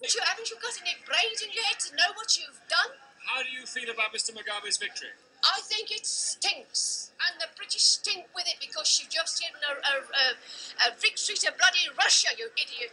But 0.00 0.14
you 0.14 0.20
haven't 0.22 0.50
you 0.50 0.56
got 0.62 0.76
any 0.80 0.96
brains 1.06 1.42
in 1.42 1.50
your 1.52 1.64
head 1.64 1.80
to 1.90 1.96
know 1.96 2.10
what 2.14 2.38
you've 2.38 2.60
done? 2.68 2.94
How 3.26 3.42
do 3.42 3.50
you 3.50 3.66
feel 3.66 3.90
about 3.90 4.14
Mr. 4.14 4.30
Mugabe's 4.30 4.78
victory? 4.78 5.10
I 5.42 5.60
think 5.62 5.90
it 5.90 6.06
stinks, 6.06 7.10
and 7.28 7.40
the 7.40 7.46
British 7.56 7.82
stink 7.82 8.26
with 8.34 8.46
it 8.46 8.56
because 8.60 8.98
you've 9.00 9.10
just 9.10 9.40
given 9.40 9.60
a, 9.62 9.72
a, 9.74 9.94
a, 10.02 10.26
a 10.90 10.96
victory 10.98 11.36
to 11.36 11.52
bloody 11.58 11.90
Russia, 11.98 12.28
you 12.38 12.48
idiot. 12.54 12.92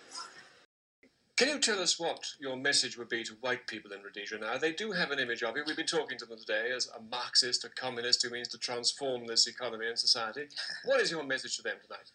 Can 1.36 1.50
you 1.50 1.60
tell 1.60 1.80
us 1.80 2.00
what 2.00 2.20
your 2.40 2.56
message 2.56 2.96
would 2.98 3.10
be 3.10 3.24
to 3.24 3.34
white 3.42 3.66
people 3.66 3.92
in 3.92 4.04
Rhodesia 4.04 4.38
now? 4.38 4.58
They 4.58 4.72
do 4.72 4.92
have 4.92 5.10
an 5.10 5.18
image 5.18 5.42
of 5.42 5.58
you. 5.58 5.64
We've 5.66 5.76
been 5.76 5.88
talking 5.88 6.18
to 6.20 6.26
them 6.26 6.38
today 6.38 6.72
as 6.76 6.88
a 6.96 7.02
Marxist, 7.02 7.64
a 7.64 7.70
communist 7.70 8.22
who 8.22 8.30
means 8.30 8.50
to 8.50 8.60
transform 8.60 9.26
this 9.26 9.48
economy 9.48 9.88
and 9.88 9.98
society. 9.98 10.46
What 10.86 11.02
is 11.02 11.10
your 11.10 11.24
message 11.24 11.58
to 11.58 11.64
them 11.64 11.78
tonight? 11.84 12.12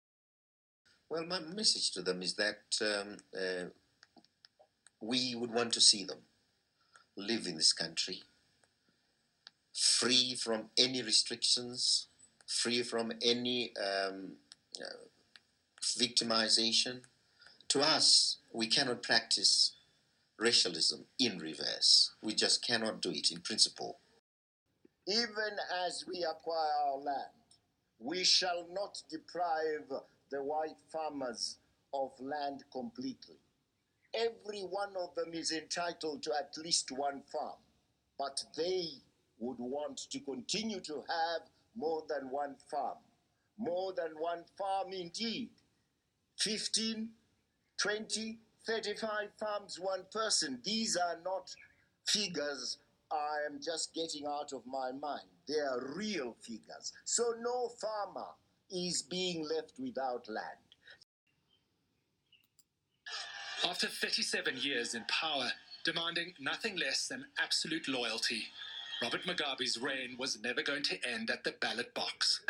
Well, 1.10 1.24
my 1.24 1.40
message 1.40 1.90
to 1.92 2.02
them 2.02 2.22
is 2.22 2.34
that 2.34 2.60
um, 2.80 3.16
uh, 3.36 3.64
we 5.00 5.34
would 5.34 5.52
want 5.52 5.72
to 5.72 5.80
see 5.80 6.04
them 6.04 6.18
live 7.16 7.46
in 7.46 7.56
this 7.56 7.72
country 7.72 8.22
free 9.78 10.34
from 10.34 10.70
any 10.76 11.02
restrictions, 11.02 12.08
free 12.46 12.82
from 12.82 13.12
any 13.22 13.72
um, 13.76 14.32
uh, 14.80 15.06
victimization. 15.96 17.00
To 17.68 17.80
us, 17.80 18.38
we 18.52 18.66
cannot 18.66 19.02
practice 19.02 19.76
racialism 20.38 21.04
in 21.18 21.38
reverse. 21.38 22.12
We 22.22 22.34
just 22.34 22.64
cannot 22.66 23.00
do 23.00 23.10
it 23.10 23.30
in 23.30 23.40
principle. 23.40 23.98
Even 25.06 25.56
as 25.86 26.04
we 26.06 26.24
acquire 26.28 26.72
our 26.88 26.98
land, 26.98 27.38
we 27.98 28.24
shall 28.24 28.66
not 28.72 29.00
deprive 29.10 29.88
the 30.30 30.42
white 30.42 30.76
farmers 30.92 31.58
of 31.94 32.10
land 32.20 32.64
completely. 32.72 33.36
Every 34.14 34.60
one 34.60 34.94
of 34.96 35.14
them 35.14 35.34
is 35.34 35.52
entitled 35.52 36.22
to 36.24 36.32
at 36.34 36.56
least 36.62 36.90
one 36.90 37.22
farm, 37.30 37.58
but 38.18 38.42
they 38.56 38.88
would 39.38 39.58
want 39.58 39.98
to 40.10 40.20
continue 40.20 40.80
to 40.80 40.94
have 40.94 41.42
more 41.76 42.02
than 42.08 42.30
one 42.30 42.56
farm. 42.70 42.98
More 43.58 43.92
than 43.92 44.12
one 44.18 44.44
farm 44.56 44.92
indeed. 44.92 45.50
15, 46.38 47.08
20, 47.80 48.38
35 48.66 49.10
farms, 49.38 49.78
one 49.80 50.04
person. 50.12 50.60
These 50.64 50.96
are 50.96 51.18
not 51.24 51.54
figures 52.06 52.78
I 53.10 53.46
am 53.50 53.60
just 53.62 53.94
getting 53.94 54.26
out 54.26 54.52
of 54.52 54.66
my 54.66 54.92
mind. 54.92 55.28
They 55.46 55.60
are 55.60 55.94
real 55.96 56.36
figures. 56.42 56.92
So 57.04 57.34
no 57.40 57.70
farmer 57.80 58.28
is 58.70 59.02
being 59.02 59.48
left 59.48 59.72
without 59.78 60.28
land. 60.28 60.67
After 63.64 63.88
37 63.88 64.56
years 64.58 64.94
in 64.94 65.04
power, 65.08 65.50
demanding 65.84 66.34
nothing 66.38 66.76
less 66.76 67.08
than 67.08 67.26
absolute 67.38 67.88
loyalty, 67.88 68.44
Robert 69.02 69.22
Mugabe's 69.26 69.78
reign 69.78 70.16
was 70.18 70.40
never 70.40 70.62
going 70.62 70.82
to 70.84 70.98
end 71.08 71.30
at 71.30 71.44
the 71.44 71.54
ballot 71.60 71.92
box. 71.92 72.40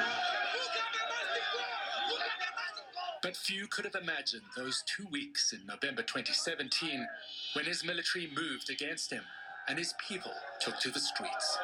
But 3.23 3.37
few 3.37 3.67
could 3.67 3.85
have 3.85 3.95
imagined 3.95 4.45
those 4.57 4.85
two 4.87 5.07
weeks 5.11 5.53
in 5.53 5.67
November 5.67 6.03
2017 6.03 7.07
when 7.55 7.65
his 7.65 7.85
military 7.85 8.31
moved 8.35 8.71
against 8.71 9.11
him 9.11 9.25
and 9.69 9.79
his 9.79 9.95
people 10.09 10.33
took 10.61 10.79
to 10.81 10.91
the 10.91 11.01
streets. 11.01 11.59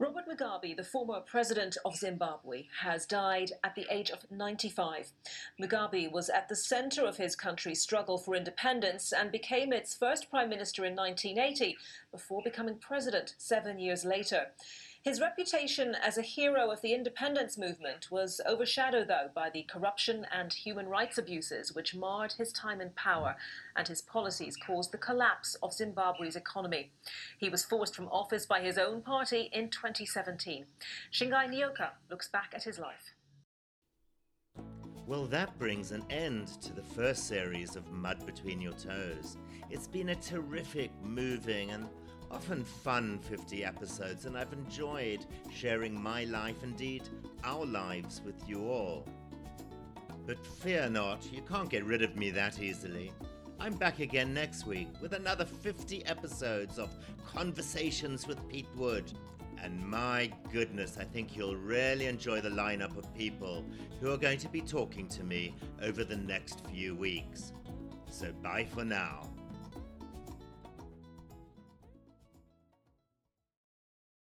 Robert 0.00 0.24
Mugabe, 0.28 0.76
the 0.76 0.82
former 0.82 1.20
president 1.20 1.76
of 1.84 1.94
Zimbabwe, 1.94 2.64
has 2.80 3.06
died 3.06 3.52
at 3.62 3.76
the 3.76 3.86
age 3.88 4.10
of 4.10 4.28
95. 4.28 5.12
Mugabe 5.60 6.10
was 6.10 6.28
at 6.28 6.48
the 6.48 6.56
center 6.56 7.04
of 7.06 7.16
his 7.16 7.36
country's 7.36 7.80
struggle 7.80 8.18
for 8.18 8.34
independence 8.34 9.12
and 9.12 9.30
became 9.30 9.72
its 9.72 9.94
first 9.94 10.28
prime 10.30 10.48
minister 10.48 10.84
in 10.84 10.96
1980 10.96 11.76
before 12.10 12.42
becoming 12.42 12.76
president 12.78 13.36
seven 13.38 13.78
years 13.78 14.04
later. 14.04 14.48
His 15.04 15.20
reputation 15.20 15.94
as 15.94 16.16
a 16.16 16.22
hero 16.22 16.70
of 16.70 16.80
the 16.80 16.94
independence 16.94 17.58
movement 17.58 18.10
was 18.10 18.40
overshadowed, 18.48 19.08
though, 19.08 19.28
by 19.34 19.50
the 19.50 19.64
corruption 19.64 20.26
and 20.32 20.50
human 20.50 20.88
rights 20.88 21.18
abuses 21.18 21.74
which 21.74 21.94
marred 21.94 22.32
his 22.32 22.54
time 22.54 22.80
in 22.80 22.88
power, 22.96 23.36
and 23.76 23.86
his 23.86 24.00
policies 24.00 24.56
caused 24.56 24.92
the 24.92 24.98
collapse 24.98 25.56
of 25.62 25.74
Zimbabwe's 25.74 26.36
economy. 26.36 26.90
He 27.38 27.50
was 27.50 27.66
forced 27.66 27.94
from 27.94 28.08
office 28.08 28.46
by 28.46 28.62
his 28.62 28.78
own 28.78 29.02
party 29.02 29.50
in 29.52 29.68
2017. 29.68 30.64
Shingai 31.12 31.50
Nyoka 31.50 31.90
looks 32.10 32.28
back 32.28 32.52
at 32.54 32.64
his 32.64 32.78
life. 32.78 33.12
Well, 35.06 35.26
that 35.26 35.58
brings 35.58 35.92
an 35.92 36.02
end 36.08 36.48
to 36.62 36.72
the 36.72 36.82
first 36.82 37.28
series 37.28 37.76
of 37.76 37.92
Mud 37.92 38.24
Between 38.24 38.58
Your 38.58 38.72
Toes. 38.72 39.36
It's 39.68 39.86
been 39.86 40.08
a 40.08 40.14
terrific, 40.14 40.90
moving, 41.02 41.72
and 41.72 41.90
often 42.34 42.64
fun 42.64 43.16
50 43.20 43.64
episodes, 43.64 44.26
and 44.26 44.36
I've 44.36 44.52
enjoyed 44.52 45.24
sharing 45.52 45.94
my 45.94 46.24
life, 46.24 46.64
indeed 46.64 47.04
our 47.44 47.64
lives, 47.64 48.22
with 48.24 48.48
you 48.48 48.68
all. 48.68 49.06
But 50.26 50.44
fear 50.44 50.90
not, 50.90 51.32
you 51.32 51.42
can't 51.42 51.70
get 51.70 51.84
rid 51.84 52.02
of 52.02 52.16
me 52.16 52.30
that 52.30 52.60
easily. 52.60 53.12
I'm 53.60 53.74
back 53.74 54.00
again 54.00 54.34
next 54.34 54.66
week 54.66 54.88
with 55.00 55.12
another 55.12 55.44
50 55.44 56.04
episodes 56.06 56.76
of 56.76 56.90
Conversations 57.24 58.26
with 58.26 58.48
Pete 58.48 58.66
Wood. 58.74 59.12
And 59.62 59.78
my 59.80 60.32
goodness, 60.52 60.98
I 60.98 61.04
think 61.04 61.36
you'll 61.36 61.56
really 61.56 62.06
enjoy 62.06 62.40
the 62.40 62.50
lineup 62.50 62.98
of 62.98 63.14
people 63.14 63.64
who 64.00 64.10
are 64.10 64.18
going 64.18 64.38
to 64.38 64.48
be 64.48 64.60
talking 64.60 65.06
to 65.08 65.22
me 65.22 65.54
over 65.82 66.02
the 66.02 66.16
next 66.16 66.66
few 66.66 66.96
weeks. 66.96 67.52
So 68.10 68.32
bye 68.42 68.66
for 68.74 68.84
now. 68.84 69.33